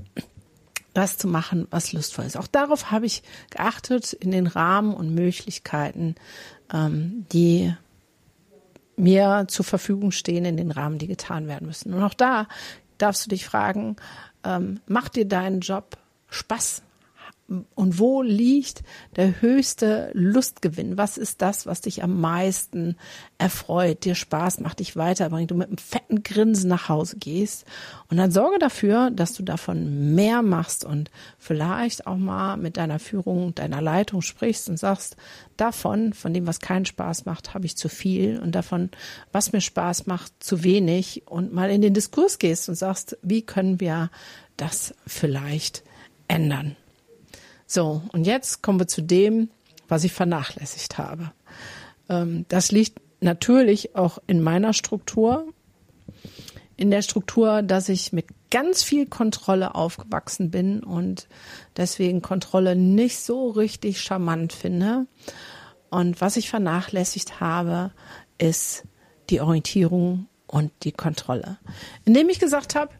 das 0.94 1.18
zu 1.18 1.28
machen, 1.28 1.68
was 1.72 1.94
lustvoll 1.94 2.26
ist. 2.26 2.38
Auch 2.38 2.48
darauf 2.48 2.92
habe 2.92 3.06
ich 3.06 3.24
geachtet 3.50 4.12
in 4.12 4.32
den 4.32 4.48
Rahmen 4.48 4.94
und 4.94 5.16
Möglichkeiten, 5.16 6.16
ähm, 6.72 7.26
die 7.32 7.74
mir 8.96 9.46
zur 9.48 9.66
Verfügung 9.66 10.12
stehen 10.12 10.46
in 10.46 10.58
den 10.58 10.72
Rahmen, 10.72 10.98
die 10.98 11.08
getan 11.08 11.48
werden 11.48 11.68
müssen. 11.68 11.94
Und 11.94 12.04
auch 12.04 12.14
da 12.14 12.48
darfst 12.98 13.26
du 13.26 13.30
dich 13.30 13.46
fragen, 13.46 13.96
ähm, 14.44 14.80
macht 14.88 15.16
dir 15.16 15.28
dein 15.28 15.60
Job 15.60 15.98
Spaß? 16.30 16.84
Und 17.48 18.00
wo 18.00 18.22
liegt 18.22 18.84
der 19.18 19.42
höchste 19.42 20.12
Lustgewinn? 20.14 20.98
Was 20.98 21.18
ist 21.18 21.42
das, 21.42 21.66
was 21.66 21.82
dich 21.82 22.02
am 22.02 22.22
meisten 22.22 22.96
erfreut, 23.38 24.06
dir 24.06 24.16
Spaß 24.16 24.62
macht, 24.62 24.80
dich 24.80 24.96
weiterbringt, 24.96 25.52
du 25.52 25.56
mit 25.56 25.68
einem 25.68 25.78
fetten 25.78 26.24
Grinsen 26.24 26.70
nach 26.70 26.88
Hause 26.88 27.18
gehst? 27.18 27.66
Und 28.10 28.16
dann 28.16 28.32
sorge 28.32 28.60
dafür, 28.60 29.12
dass 29.12 29.34
du 29.34 29.44
davon 29.44 30.16
mehr 30.16 30.42
machst 30.42 30.86
und 30.86 31.12
vielleicht 31.38 32.08
auch 32.08 32.18
mal 32.18 32.56
mit 32.56 32.78
deiner 32.78 32.98
Führung, 32.98 33.54
deiner 33.54 33.82
Leitung 33.82 34.22
sprichst 34.22 34.70
und 34.70 34.78
sagst, 34.78 35.18
davon, 35.58 36.14
von 36.14 36.34
dem, 36.34 36.48
was 36.48 36.62
keinen 36.62 36.86
Spaß 36.86 37.26
macht, 37.26 37.54
habe 37.54 37.66
ich 37.66 37.76
zu 37.76 37.90
viel 37.90 38.40
und 38.40 38.54
davon, 38.56 38.90
was 39.34 39.52
mir 39.52 39.62
Spaß 39.62 40.08
macht, 40.08 40.32
zu 40.40 40.64
wenig 40.64 41.24
und 41.28 41.54
mal 41.54 41.70
in 41.70 41.82
den 41.82 41.94
Diskurs 41.94 42.40
gehst 42.40 42.70
und 42.70 42.76
sagst, 42.76 43.18
wie 43.22 43.42
können 43.42 43.82
wir 43.82 44.10
das 44.56 44.96
vielleicht 45.06 45.84
ändern? 46.28 46.78
So, 47.66 48.02
und 48.12 48.26
jetzt 48.26 48.62
kommen 48.62 48.80
wir 48.80 48.88
zu 48.88 49.02
dem, 49.02 49.50
was 49.88 50.04
ich 50.04 50.14
vernachlässigt 50.14 50.98
habe. 50.98 51.32
Ähm, 52.10 52.46
das 52.50 52.72
liegt 52.72 53.00
natürlich 53.22 53.96
auch 53.96 54.20
in 54.28 54.42
meiner 54.42 54.74
Struktur, 54.74 55.48
in 56.76 56.92
der 56.92 57.02
Struktur, 57.02 57.62
dass 57.62 57.90
ich 57.90 58.14
mit 58.14 58.26
ganz 58.52 58.84
viel 58.84 59.06
Kontrolle 59.06 59.76
aufgewachsen 59.76 60.52
bin 60.52 60.84
und 60.84 61.28
deswegen 61.78 62.22
Kontrolle 62.22 62.76
nicht 62.76 63.20
so 63.20 63.50
richtig 63.50 64.02
charmant 64.02 64.54
finde. 64.54 65.08
Und 65.90 66.22
was 66.22 66.38
ich 66.38 66.50
vernachlässigt 66.50 67.40
habe, 67.40 67.92
ist 68.38 68.84
die 69.30 69.42
Orientierung 69.42 70.28
und 70.48 70.72
die 70.84 70.92
Kontrolle. 70.92 71.58
Indem 72.06 72.30
ich 72.30 72.40
gesagt 72.40 72.76
habe, 72.76 72.92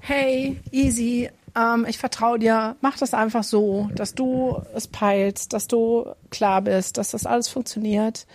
hey, 0.00 0.60
easy, 0.70 1.30
ähm, 1.56 1.86
ich 1.88 1.98
vertraue 1.98 2.38
dir, 2.38 2.76
mach 2.80 2.98
das 2.98 3.14
einfach 3.14 3.44
so, 3.44 3.90
dass 3.94 4.14
du 4.14 4.60
es 4.74 4.86
peilst, 4.88 5.52
dass 5.52 5.68
du 5.68 6.06
klar 6.30 6.62
bist, 6.62 6.98
dass 6.98 7.10
das 7.10 7.26
alles 7.26 7.48
funktioniert. 7.48 8.26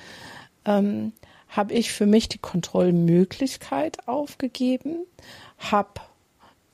Ähm, 0.65 1.13
habe 1.49 1.73
ich 1.73 1.91
für 1.91 2.05
mich 2.05 2.27
die 2.29 2.39
Kontrollmöglichkeit 2.39 4.07
aufgegeben, 4.07 5.05
habe 5.57 6.01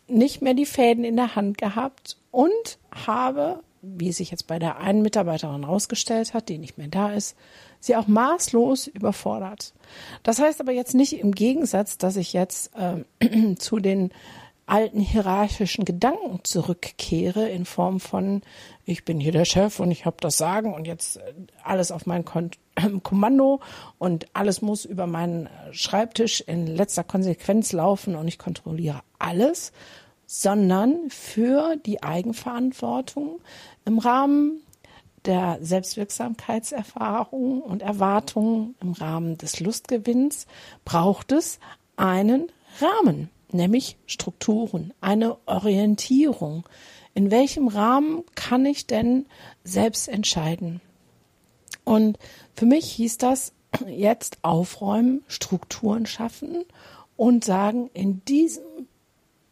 nicht 0.08 0.41
mehr 0.41 0.53
die 0.53 0.65
Fäden 0.65 1.03
in 1.03 1.15
der 1.15 1.36
Hand 1.36 1.58
gehabt 1.58 2.17
und 2.32 2.79
habe, 2.91 3.60
wie 3.82 4.12
sich 4.12 4.32
jetzt 4.32 4.47
bei 4.47 4.60
der 4.60 4.77
einen 4.77 5.01
Mitarbeiterin 5.01 5.63
herausgestellt 5.63 6.34
hat, 6.34 6.49
die 6.49 6.58
nicht 6.58 6.77
mehr 6.77 6.88
da 6.88 7.13
ist, 7.13 7.38
sie 7.79 7.95
auch 7.95 8.08
maßlos 8.08 8.88
überfordert. 8.88 9.73
Das 10.23 10.39
heißt 10.39 10.60
aber 10.60 10.71
jetzt 10.71 10.95
nicht 10.95 11.19
im 11.19 11.34
Gegensatz, 11.34 11.97
dass 11.97 12.15
ich 12.15 12.34
jetzt 12.34 12.71
äh, 12.75 13.56
zu 13.56 13.79
den 13.79 14.12
alten 14.65 14.99
hierarchischen 14.99 15.86
Gedanken 15.86 16.39
zurückkehre 16.43 17.49
in 17.49 17.65
Form 17.65 17.99
von 17.99 18.41
ich 18.86 19.06
bin 19.06 19.19
hier 19.19 19.32
der 19.32 19.45
Chef 19.45 19.80
und 19.80 19.91
ich 19.91 20.06
habe 20.06 20.17
das 20.19 20.38
Sagen 20.38 20.73
und 20.73 20.88
jetzt 20.88 21.17
äh, 21.17 21.34
alles 21.63 21.91
auf 21.91 22.06
mein 22.06 22.26
Kon 22.26 22.52
Kommando 23.04 23.60
und 23.99 24.28
alles 24.34 24.62
muss 24.62 24.86
über 24.86 25.06
meinen 25.06 25.49
Schreibtisch 25.71 26.41
in 26.41 26.67
letzter 26.67 27.04
Konsequenz 27.04 27.71
laufen 27.71 28.15
und 28.15 28.28
ich 28.28 28.39
kontrolliere 28.39 29.02
alles, 29.19 29.71
sondern 30.26 31.10
für 31.10 31.76
die 31.76 32.02
Eigenverantwortung 32.02 33.41
im 33.86 33.99
Rahmen 33.99 34.63
der 35.26 35.58
Selbstwirksamkeitserfahrung 35.62 37.62
und 37.62 37.82
Erwartungen 37.82 38.76
im 38.82 38.93
Rahmen 38.93 39.38
des 39.38 39.60
Lustgewinns 39.60 40.47
braucht 40.86 41.32
es 41.32 41.60
einen 41.95 42.47
Rahmen, 42.80 43.30
nämlich 43.53 43.97
Strukturen, 44.05 44.93
eine 45.01 45.37
Orientierung. 45.47 46.67
In 47.13 47.31
welchem 47.31 47.67
Rahmen 47.67 48.23
kann 48.35 48.65
ich 48.65 48.87
denn 48.87 49.25
selbst 49.63 50.07
entscheiden? 50.07 50.81
Und 51.83 52.17
für 52.55 52.65
mich 52.65 52.91
hieß 52.91 53.17
das 53.17 53.53
jetzt 53.87 54.37
aufräumen, 54.41 55.23
Strukturen 55.27 56.05
schaffen 56.05 56.63
und 57.15 57.43
sagen, 57.43 57.89
in 57.93 58.23
diesen 58.25 58.87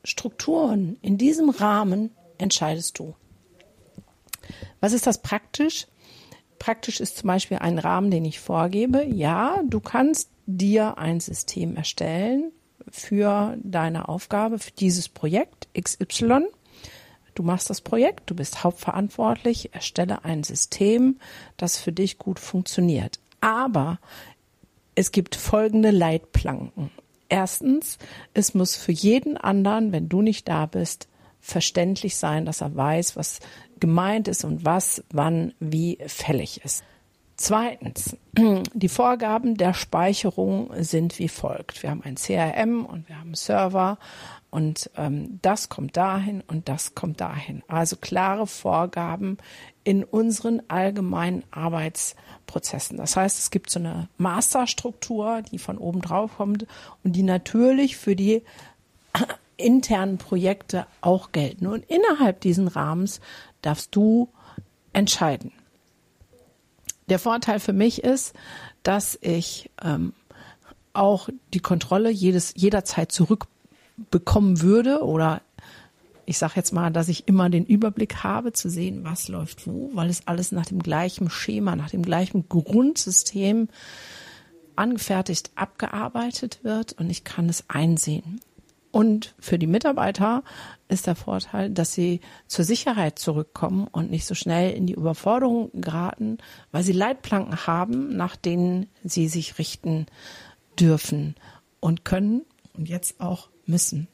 Strukturen, 0.03 0.97
in 1.01 1.17
diesem 1.17 1.49
Rahmen 1.49 2.11
entscheidest 2.37 2.97
du. 2.97 3.15
Was 4.79 4.93
ist 4.93 5.05
das 5.05 5.21
praktisch? 5.21 5.87
Praktisch 6.57 6.99
ist 6.99 7.17
zum 7.17 7.27
Beispiel 7.27 7.57
ein 7.57 7.79
Rahmen, 7.79 8.11
den 8.11 8.25
ich 8.25 8.39
vorgebe. 8.39 9.03
Ja, 9.03 9.61
du 9.67 9.79
kannst 9.79 10.29
dir 10.45 10.97
ein 10.97 11.19
System 11.19 11.75
erstellen 11.75 12.51
für 12.89 13.57
deine 13.61 14.09
Aufgabe, 14.09 14.59
für 14.59 14.71
dieses 14.71 15.09
Projekt 15.09 15.67
XY. 15.79 16.45
Du 17.35 17.43
machst 17.43 17.69
das 17.69 17.81
Projekt, 17.81 18.29
du 18.29 18.35
bist 18.35 18.63
hauptverantwortlich, 18.63 19.73
erstelle 19.73 20.25
ein 20.25 20.43
System, 20.43 21.19
das 21.57 21.77
für 21.77 21.91
dich 21.91 22.17
gut 22.17 22.39
funktioniert. 22.39 23.19
Aber 23.39 23.99
es 24.95 25.11
gibt 25.11 25.35
folgende 25.35 25.91
Leitplanken. 25.91 26.91
Erstens, 27.29 27.97
es 28.33 28.53
muss 28.53 28.75
für 28.75 28.91
jeden 28.91 29.37
anderen, 29.37 29.93
wenn 29.93 30.09
du 30.09 30.21
nicht 30.21 30.49
da 30.49 30.65
bist, 30.65 31.07
verständlich 31.39 32.17
sein, 32.17 32.45
dass 32.45 32.61
er 32.61 32.75
weiß, 32.75 33.15
was 33.15 33.39
gemeint 33.79 34.27
ist 34.27 34.43
und 34.43 34.65
was, 34.65 35.03
wann, 35.11 35.53
wie 35.59 35.97
fällig 36.05 36.63
ist. 36.63 36.83
Zweitens, 37.41 38.15
die 38.75 38.87
Vorgaben 38.87 39.57
der 39.57 39.73
Speicherung 39.73 40.69
sind 40.77 41.17
wie 41.17 41.27
folgt. 41.27 41.81
Wir 41.81 41.89
haben 41.89 42.03
ein 42.03 42.13
CRM 42.13 42.85
und 42.85 43.09
wir 43.09 43.15
haben 43.15 43.29
einen 43.29 43.35
Server 43.35 43.97
und 44.51 44.91
ähm, 44.95 45.39
das 45.41 45.67
kommt 45.67 45.97
dahin 45.97 46.43
und 46.45 46.69
das 46.69 46.93
kommt 46.93 47.19
dahin. 47.19 47.63
Also 47.67 47.95
klare 47.95 48.45
Vorgaben 48.45 49.39
in 49.83 50.03
unseren 50.03 50.61
allgemeinen 50.67 51.43
Arbeitsprozessen. 51.49 52.97
Das 52.97 53.17
heißt, 53.17 53.39
es 53.39 53.49
gibt 53.49 53.71
so 53.71 53.79
eine 53.79 54.07
Masterstruktur, 54.19 55.41
die 55.41 55.57
von 55.57 55.79
oben 55.79 56.01
drauf 56.01 56.37
kommt 56.37 56.67
und 57.03 57.13
die 57.13 57.23
natürlich 57.23 57.97
für 57.97 58.15
die 58.15 58.43
internen 59.57 60.19
Projekte 60.19 60.85
auch 61.01 61.31
gelten. 61.31 61.65
Und 61.65 61.85
innerhalb 61.89 62.39
diesen 62.41 62.67
Rahmens 62.67 63.19
darfst 63.63 63.95
du 63.95 64.29
entscheiden. 64.93 65.51
Der 67.11 67.19
Vorteil 67.19 67.59
für 67.59 67.73
mich 67.73 68.05
ist, 68.05 68.33
dass 68.83 69.19
ich 69.21 69.69
ähm, 69.83 70.13
auch 70.93 71.27
die 71.53 71.59
Kontrolle 71.59 72.09
jedes, 72.09 72.53
jederzeit 72.55 73.11
zurückbekommen 73.11 74.61
würde 74.61 75.03
oder 75.03 75.41
ich 76.25 76.37
sage 76.37 76.53
jetzt 76.55 76.71
mal, 76.71 76.89
dass 76.89 77.09
ich 77.09 77.27
immer 77.27 77.49
den 77.49 77.65
Überblick 77.65 78.23
habe 78.23 78.53
zu 78.53 78.69
sehen, 78.69 79.03
was 79.03 79.27
läuft 79.27 79.67
wo, 79.67 79.89
weil 79.93 80.09
es 80.09 80.25
alles 80.25 80.53
nach 80.53 80.65
dem 80.65 80.81
gleichen 80.81 81.29
Schema, 81.29 81.75
nach 81.75 81.89
dem 81.89 82.03
gleichen 82.03 82.47
Grundsystem 82.47 83.67
angefertigt 84.77 85.51
abgearbeitet 85.55 86.59
wird 86.63 86.93
und 86.93 87.09
ich 87.09 87.25
kann 87.25 87.49
es 87.49 87.65
einsehen. 87.67 88.39
Und 88.91 89.33
für 89.39 89.57
die 89.57 89.67
Mitarbeiter 89.67 90.43
ist 90.89 91.07
der 91.07 91.15
Vorteil, 91.15 91.69
dass 91.69 91.93
sie 91.93 92.19
zur 92.47 92.65
Sicherheit 92.65 93.17
zurückkommen 93.17 93.87
und 93.87 94.11
nicht 94.11 94.25
so 94.25 94.35
schnell 94.35 94.73
in 94.73 94.85
die 94.85 94.93
Überforderung 94.93 95.71
geraten, 95.73 96.37
weil 96.71 96.83
sie 96.83 96.91
Leitplanken 96.91 97.65
haben, 97.65 98.15
nach 98.15 98.35
denen 98.35 98.87
sie 99.03 99.29
sich 99.29 99.57
richten 99.57 100.07
dürfen 100.77 101.35
und 101.79 102.03
können 102.03 102.41
und 102.73 102.89
jetzt 102.89 103.21
auch 103.21 103.49
müssen. 103.65 104.07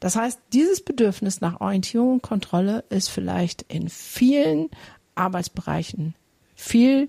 Das 0.00 0.16
heißt, 0.16 0.40
dieses 0.52 0.84
Bedürfnis 0.84 1.40
nach 1.40 1.60
Orientierung 1.60 2.14
und 2.14 2.22
Kontrolle 2.22 2.84
ist 2.90 3.08
vielleicht 3.08 3.62
in 3.62 3.88
vielen 3.88 4.68
Arbeitsbereichen 5.14 6.14
viel 6.54 7.08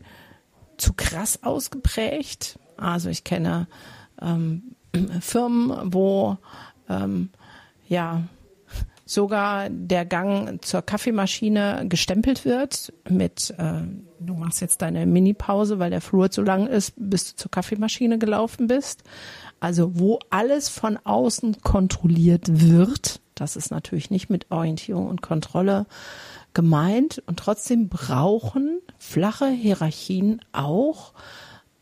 zu 0.78 0.94
krass 0.94 1.44
ausgeprägt. 1.44 2.60
Also 2.78 3.10
ich 3.10 3.24
kenne 3.24 3.68
ähm, 4.22 4.76
Firmen, 5.22 5.94
wo 5.94 6.38
ähm, 7.02 7.30
ja 7.88 8.24
sogar 9.06 9.70
der 9.70 10.06
Gang 10.06 10.64
zur 10.64 10.82
Kaffeemaschine 10.82 11.86
gestempelt 11.90 12.46
wird 12.46 12.94
mit 13.10 13.54
äh, 13.58 13.82
du 14.26 14.34
machst 14.34 14.62
jetzt 14.62 14.82
deine 14.82 15.06
Mini-Pause, 15.06 15.80
weil 15.80 15.90
der 15.90 16.02
Flur 16.02 16.32
zu 16.32 16.42
lang 16.42 16.68
ist, 16.68 16.94
bis 16.96 17.32
du 17.32 17.36
zur 17.36 17.52
Kaffeemaschine 17.52 18.18
gelaufen 18.18 18.68
bist. 18.68 19.04
Also 19.60 20.00
wo 20.00 20.20
alles 20.30 20.70
von 20.70 20.98
außen 21.04 21.62
kontrolliert 21.62 22.62
wird, 22.62 23.22
das 23.36 23.56
ist 23.56 23.72
natürlich 23.72 24.10
nicht 24.10 24.30
mit 24.30 24.52
Orientierung 24.52 25.08
und 25.08 25.22
Kontrolle 25.22 25.86
gemeint 26.54 27.24
und 27.26 27.40
trotzdem 27.40 27.90
brauchen 27.90 28.80
flache 29.00 29.48
Hierarchien 29.48 30.42
auch 30.52 31.14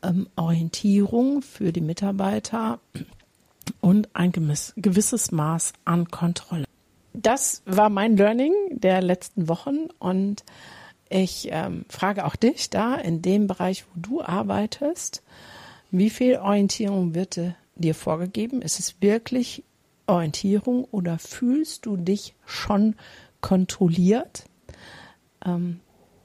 ähm, 0.02 0.28
Orientierung 0.36 1.42
für 1.42 1.72
die 1.72 1.82
Mitarbeiter 1.82 2.80
und 3.82 4.16
ein 4.16 4.32
gewisses 4.32 5.32
Maß 5.32 5.74
an 5.86 6.10
Kontrolle. 6.10 6.66
Das 7.14 7.62
war 7.66 7.90
mein 7.90 8.16
Learning 8.16 8.54
der 8.72 9.02
letzten 9.02 9.50
Wochen 9.50 9.88
und 10.00 10.46
ich 11.10 11.50
ähm, 11.52 11.84
frage 11.90 12.26
auch 12.26 12.38
dich 12.38 12.70
da 12.70 12.96
in 12.96 13.22
dem 13.22 13.48
Bereich, 13.48 13.84
wo 13.88 14.00
du 14.00 14.22
arbeitest, 14.22 15.24
wie 15.90 16.10
viel 16.10 16.38
Orientierung 16.38 17.14
wird 17.14 17.42
dir 17.76 17.96
vorgegeben? 17.96 18.62
Ist 18.62 18.80
es 18.80 19.02
wirklich 19.02 19.64
Orientierung 20.08 20.86
oder 20.86 21.20
fühlst 21.20 21.86
du 21.86 21.98
dich 21.98 22.34
schon 22.46 22.96
kontrolliert? 23.42 24.46
Ähm, 25.46 25.82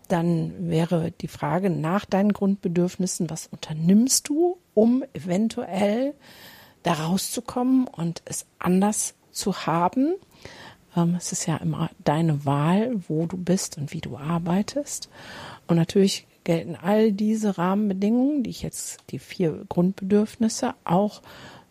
dann 0.07 0.71
wäre 0.71 1.11
die 1.21 1.29
Frage 1.29 1.69
nach 1.69 2.05
deinen 2.05 2.33
Grundbedürfnissen, 2.33 3.29
was 3.29 3.49
unternimmst 3.49 4.29
du, 4.29 4.59
um 4.75 5.03
eventuell 5.15 6.15
da 6.87 6.93
rauszukommen 6.93 7.89
und 7.89 8.23
es 8.27 8.47
anders 8.61 9.15
zu 9.33 9.67
haben. 9.67 10.15
Ähm, 10.97 11.17
es 11.17 11.33
ist 11.33 11.47
ja 11.47 11.57
immer 11.57 11.91
deine 12.05 12.45
Wahl, 12.45 12.93
wo 13.09 13.27
du 13.27 13.37
bist 13.37 13.77
und 13.77 13.93
wie 13.93 14.01
du 14.01 14.17
arbeitest. 14.17 15.09
Und 15.67 15.77
natürlich 15.77 16.29
gelten 16.45 16.77
all 16.77 17.11
diese 17.11 17.59
Rahmenbedingungen, 17.59 18.45
die 18.45 18.51
ich 18.51 18.63
jetzt, 18.63 18.99
die 19.11 19.19
vier 19.19 19.65
Grundbedürfnisse, 19.69 20.75
auch 20.85 21.23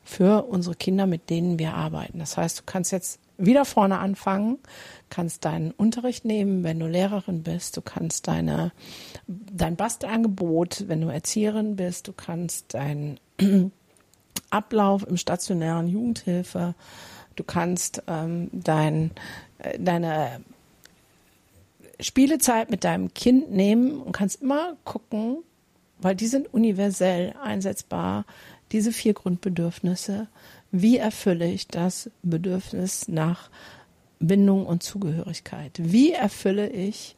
für 0.03 0.43
unsere 0.43 0.75
Kinder, 0.75 1.07
mit 1.07 1.29
denen 1.29 1.59
wir 1.59 1.75
arbeiten. 1.75 2.19
Das 2.19 2.35
heißt, 2.35 2.59
du 2.59 2.63
kannst 2.65 2.91
jetzt 2.91 3.19
wieder 3.37 3.63
vorne 3.63 3.99
anfangen, 3.99 4.59
kannst 5.09 5.45
deinen 5.45 5.71
Unterricht 5.71 6.25
nehmen, 6.25 6.63
wenn 6.63 6.79
du 6.79 6.87
Lehrerin 6.87 7.41
bist, 7.41 7.77
du 7.77 7.81
kannst 7.81 8.27
deine, 8.27 8.73
dein 9.27 9.77
Bastelangebot, 9.77 10.85
wenn 10.87 11.01
du 11.01 11.07
Erzieherin 11.07 11.77
bist, 11.77 12.09
du 12.09 12.13
kannst 12.13 12.73
dein 12.73 13.17
Ablauf 14.49 15.05
im 15.07 15.17
stationären 15.17 15.87
Jugendhilfe. 15.87 16.75
Du 17.35 17.43
kannst 17.43 18.03
ähm, 18.07 18.49
dein, 18.51 19.11
äh, 19.59 19.77
deine 19.79 20.41
Spielezeit 21.99 22.69
mit 22.69 22.83
deinem 22.83 23.13
Kind 23.13 23.51
nehmen 23.51 24.01
und 24.01 24.11
kannst 24.11 24.41
immer 24.41 24.75
gucken, 24.83 25.37
weil 25.99 26.15
die 26.15 26.27
sind 26.27 26.53
universell 26.53 27.33
einsetzbar, 27.41 28.25
diese 28.71 28.91
vier 28.91 29.13
Grundbedürfnisse. 29.13 30.27
Wie 30.71 30.97
erfülle 30.97 31.49
ich 31.49 31.67
das 31.67 32.09
Bedürfnis 32.21 33.07
nach 33.07 33.49
Bindung 34.19 34.65
und 34.65 34.83
Zugehörigkeit? 34.83 35.71
Wie 35.77 36.11
erfülle 36.11 36.69
ich 36.69 37.15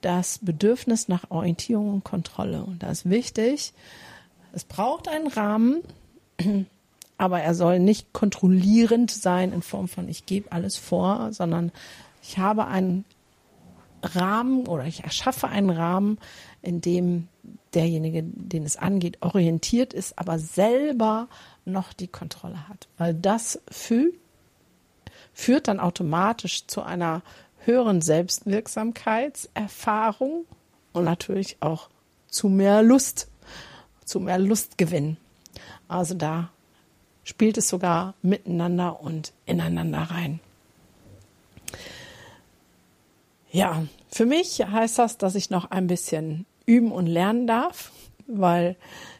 das 0.00 0.38
Bedürfnis 0.42 1.08
nach 1.08 1.30
Orientierung 1.30 1.94
und 1.94 2.04
Kontrolle? 2.04 2.64
Und 2.64 2.82
da 2.82 2.90
ist 2.90 3.08
wichtig, 3.08 3.72
es 4.52 4.64
braucht 4.64 5.08
einen 5.08 5.28
Rahmen, 5.28 5.82
aber 7.18 7.40
er 7.40 7.54
soll 7.54 7.78
nicht 7.78 8.12
kontrollierend 8.12 9.10
sein 9.10 9.52
in 9.52 9.62
Form 9.62 9.88
von 9.88 10.08
ich 10.08 10.26
gebe 10.26 10.52
alles 10.52 10.76
vor, 10.76 11.32
sondern 11.32 11.72
ich 12.22 12.38
habe 12.38 12.66
einen 12.66 13.04
Rahmen 14.02 14.66
oder 14.66 14.84
ich 14.84 15.04
erschaffe 15.04 15.48
einen 15.48 15.70
Rahmen, 15.70 16.18
in 16.62 16.80
dem 16.80 17.28
derjenige, 17.74 18.22
den 18.22 18.64
es 18.64 18.76
angeht, 18.76 19.18
orientiert 19.20 19.92
ist, 19.92 20.18
aber 20.18 20.38
selber 20.38 21.28
noch 21.64 21.92
die 21.92 22.08
Kontrolle 22.08 22.68
hat. 22.68 22.88
Weil 22.98 23.14
das 23.14 23.60
fühlt, 23.70 24.14
führt 25.32 25.68
dann 25.68 25.78
automatisch 25.80 26.66
zu 26.66 26.82
einer 26.82 27.22
höheren 27.64 28.00
Selbstwirksamkeitserfahrung 28.00 30.46
und 30.92 31.04
natürlich 31.04 31.58
auch 31.60 31.88
zu 32.26 32.48
mehr 32.48 32.82
Lust, 32.82 33.28
zu 34.04 34.18
mehr 34.20 34.38
Lustgewinn. 34.38 35.16
Also 35.90 36.14
da 36.14 36.50
spielt 37.24 37.58
es 37.58 37.68
sogar 37.68 38.14
miteinander 38.22 39.00
und 39.00 39.32
ineinander 39.46 40.02
rein. 40.02 40.40
Ja, 43.52 43.82
für 44.10 44.26
mich 44.26 44.60
heißt 44.64 44.98
das, 44.98 45.18
dass 45.18 45.34
ich 45.34 45.50
noch 45.50 45.70
ein 45.70 45.88
bisschen 45.88 46.46
üben 46.66 46.92
und 46.92 47.06
lernen 47.06 47.46
darf, 47.46 47.90
weil 48.28 48.76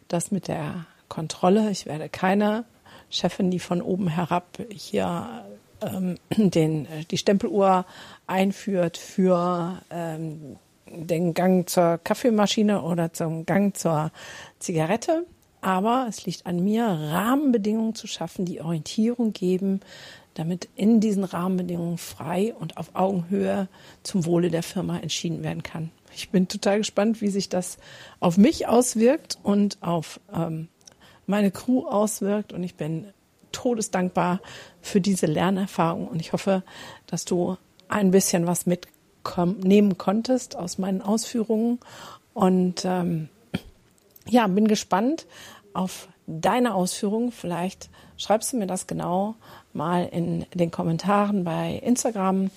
das 0.09 0.31
mit 0.31 0.47
der 0.47 0.87
Kontrolle, 1.09 1.71
ich 1.71 1.87
werde 1.87 2.09
keine 2.09 2.65
Chefin, 3.11 3.51
die 3.51 3.59
von 3.59 3.83
oben 3.83 4.07
herab 4.07 4.47
hier 4.71 5.45
ähm, 5.81 6.17
den, 6.37 6.87
die 7.11 7.19
Stempeluhr 7.19 7.85
einführt 8.29 8.97
für 8.97 9.83
ähm, 9.91 10.57
den 10.87 11.35
Gang 11.35 11.69
zur 11.69 11.99
Kaffeemaschine 12.03 12.83
oder 12.83 13.13
zum 13.13 13.47
Gang 13.47 13.77
zur 13.77 14.13
Zigarette. 14.61 15.27
Aber 15.61 16.07
es 16.09 16.25
liegt 16.25 16.46
an 16.46 16.62
mir, 16.64 16.87
Rahmenbedingungen 16.87 17.94
zu 17.94 18.07
schaffen, 18.07 18.44
die 18.44 18.61
Orientierung 18.61 19.33
geben, 19.33 19.81
damit 20.35 20.68
in 20.75 21.01
diesen 21.01 21.25
Rahmenbedingungen 21.25 21.99
frei 21.99 22.55
und 22.59 22.77
auf 22.77 22.94
Augenhöhe 22.94 23.68
zum 24.03 24.25
Wohle 24.25 24.51
der 24.51 24.62
Firma 24.62 24.99
entschieden 24.99 25.42
werden 25.42 25.62
kann. 25.62 25.90
Ich 26.14 26.31
bin 26.31 26.49
total 26.49 26.79
gespannt, 26.79 27.20
wie 27.20 27.29
sich 27.29 27.49
das 27.49 27.79
auf 28.20 28.37
mich 28.37 28.66
auswirkt 28.66 29.38
und 29.42 29.79
auf 29.81 30.20
ähm, 30.33 30.68
meine 31.27 31.51
Crew 31.51 31.87
auswirkt. 31.87 32.53
Und 32.53 32.62
ich 32.62 32.75
bin 32.75 33.07
todesdankbar 33.53 34.40
für 34.81 35.01
diese 35.01 35.27
Lernerfahrung. 35.27 36.09
Und 36.09 36.20
ich 36.20 36.33
hoffe, 36.33 36.62
dass 37.07 37.25
du 37.25 37.57
ein 37.88 38.11
bisschen 38.11 38.46
was 38.46 38.66
mitnehmen 38.66 39.99
konntest 39.99 40.57
aus 40.57 40.79
meinen 40.79 41.03
Ausführungen. 41.03 41.81
Und 42.35 42.85
ähm, 42.85 43.29
ja, 44.31 44.47
bin 44.47 44.69
gespannt 44.69 45.27
auf 45.75 46.09
deine 46.27 46.75
Ausführungen. 46.75 47.33
Vielleicht 47.33 47.90
schreibst 48.16 48.53
du 48.53 48.57
mir 48.57 48.66
das 48.66 48.87
genau 48.87 49.35
mal 49.73 50.09
in 50.11 50.47
den 50.55 50.71
Kommentaren 50.71 51.45
bei 51.45 51.81
Instagram 51.83 52.51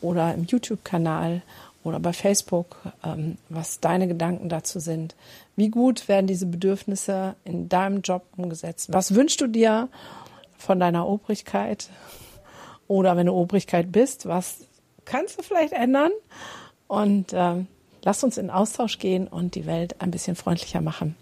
oder 0.00 0.34
im 0.34 0.44
YouTube-Kanal 0.44 1.42
oder 1.82 1.98
bei 1.98 2.12
Facebook, 2.12 2.76
ähm, 3.04 3.38
was 3.48 3.80
deine 3.80 4.06
Gedanken 4.06 4.48
dazu 4.48 4.80
sind. 4.80 5.14
Wie 5.56 5.70
gut 5.70 6.08
werden 6.08 6.26
diese 6.26 6.46
Bedürfnisse 6.46 7.36
in 7.44 7.68
deinem 7.68 8.02
Job 8.02 8.24
umgesetzt? 8.36 8.92
Was 8.92 9.14
wünschst 9.14 9.40
du 9.40 9.46
dir 9.46 9.88
von 10.58 10.78
deiner 10.78 11.06
Obrigkeit? 11.06 11.88
Oder 12.86 13.16
wenn 13.16 13.26
du 13.26 13.32
Obrigkeit 13.32 13.92
bist, 13.92 14.26
was 14.26 14.58
kannst 15.04 15.38
du 15.38 15.42
vielleicht 15.42 15.72
ändern? 15.72 16.10
Und 16.88 17.32
ähm, 17.32 17.68
lass 18.02 18.24
uns 18.24 18.38
in 18.38 18.50
Austausch 18.50 18.98
gehen 18.98 19.26
und 19.26 19.54
die 19.54 19.66
Welt 19.66 20.00
ein 20.00 20.10
bisschen 20.10 20.36
freundlicher 20.36 20.80
machen. 20.80 21.16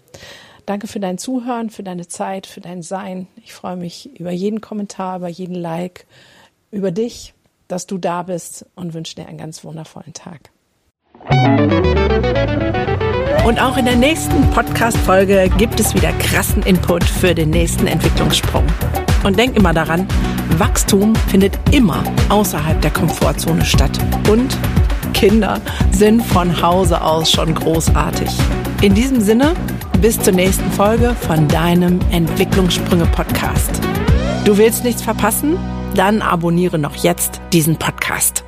Danke 0.65 0.87
für 0.87 0.99
dein 0.99 1.17
Zuhören, 1.17 1.69
für 1.69 1.83
deine 1.83 2.07
Zeit, 2.07 2.45
für 2.45 2.61
dein 2.61 2.83
Sein. 2.83 3.27
Ich 3.43 3.53
freue 3.53 3.75
mich 3.75 4.19
über 4.19 4.31
jeden 4.31 4.61
Kommentar, 4.61 5.17
über 5.17 5.27
jeden 5.27 5.55
Like, 5.55 6.05
über 6.71 6.91
dich, 6.91 7.33
dass 7.67 7.87
du 7.87 7.97
da 7.97 8.23
bist 8.23 8.65
und 8.75 8.93
wünsche 8.93 9.15
dir 9.15 9.27
einen 9.27 9.39
ganz 9.39 9.63
wundervollen 9.63 10.13
Tag. 10.13 10.51
Und 13.45 13.59
auch 13.59 13.77
in 13.77 13.85
der 13.85 13.95
nächsten 13.95 14.49
Podcast-Folge 14.51 15.49
gibt 15.57 15.79
es 15.79 15.95
wieder 15.95 16.11
krassen 16.13 16.61
Input 16.63 17.03
für 17.03 17.33
den 17.33 17.49
nächsten 17.49 17.87
Entwicklungssprung. 17.87 18.65
Und 19.23 19.37
denk 19.39 19.57
immer 19.57 19.73
daran, 19.73 20.07
Wachstum 20.57 21.15
findet 21.15 21.57
immer 21.73 22.03
außerhalb 22.29 22.81
der 22.81 22.91
Komfortzone 22.91 23.65
statt. 23.65 23.97
Und 24.29 24.55
Kinder 25.19 25.59
sind 25.91 26.21
von 26.21 26.61
Hause 26.61 27.01
aus 27.01 27.29
schon 27.29 27.53
großartig. 27.53 28.29
In 28.81 28.95
diesem 28.95 29.19
Sinne, 29.19 29.53
bis 30.01 30.17
zur 30.17 30.31
nächsten 30.31 30.71
Folge 30.71 31.13
von 31.13 31.45
deinem 31.49 31.99
Entwicklungssprünge-Podcast. 32.09 33.81
Du 34.45 34.57
willst 34.57 34.85
nichts 34.85 35.01
verpassen? 35.01 35.57
Dann 35.93 36.21
abonniere 36.21 36.79
noch 36.79 36.95
jetzt 36.95 37.41
diesen 37.51 37.75
Podcast. 37.75 38.45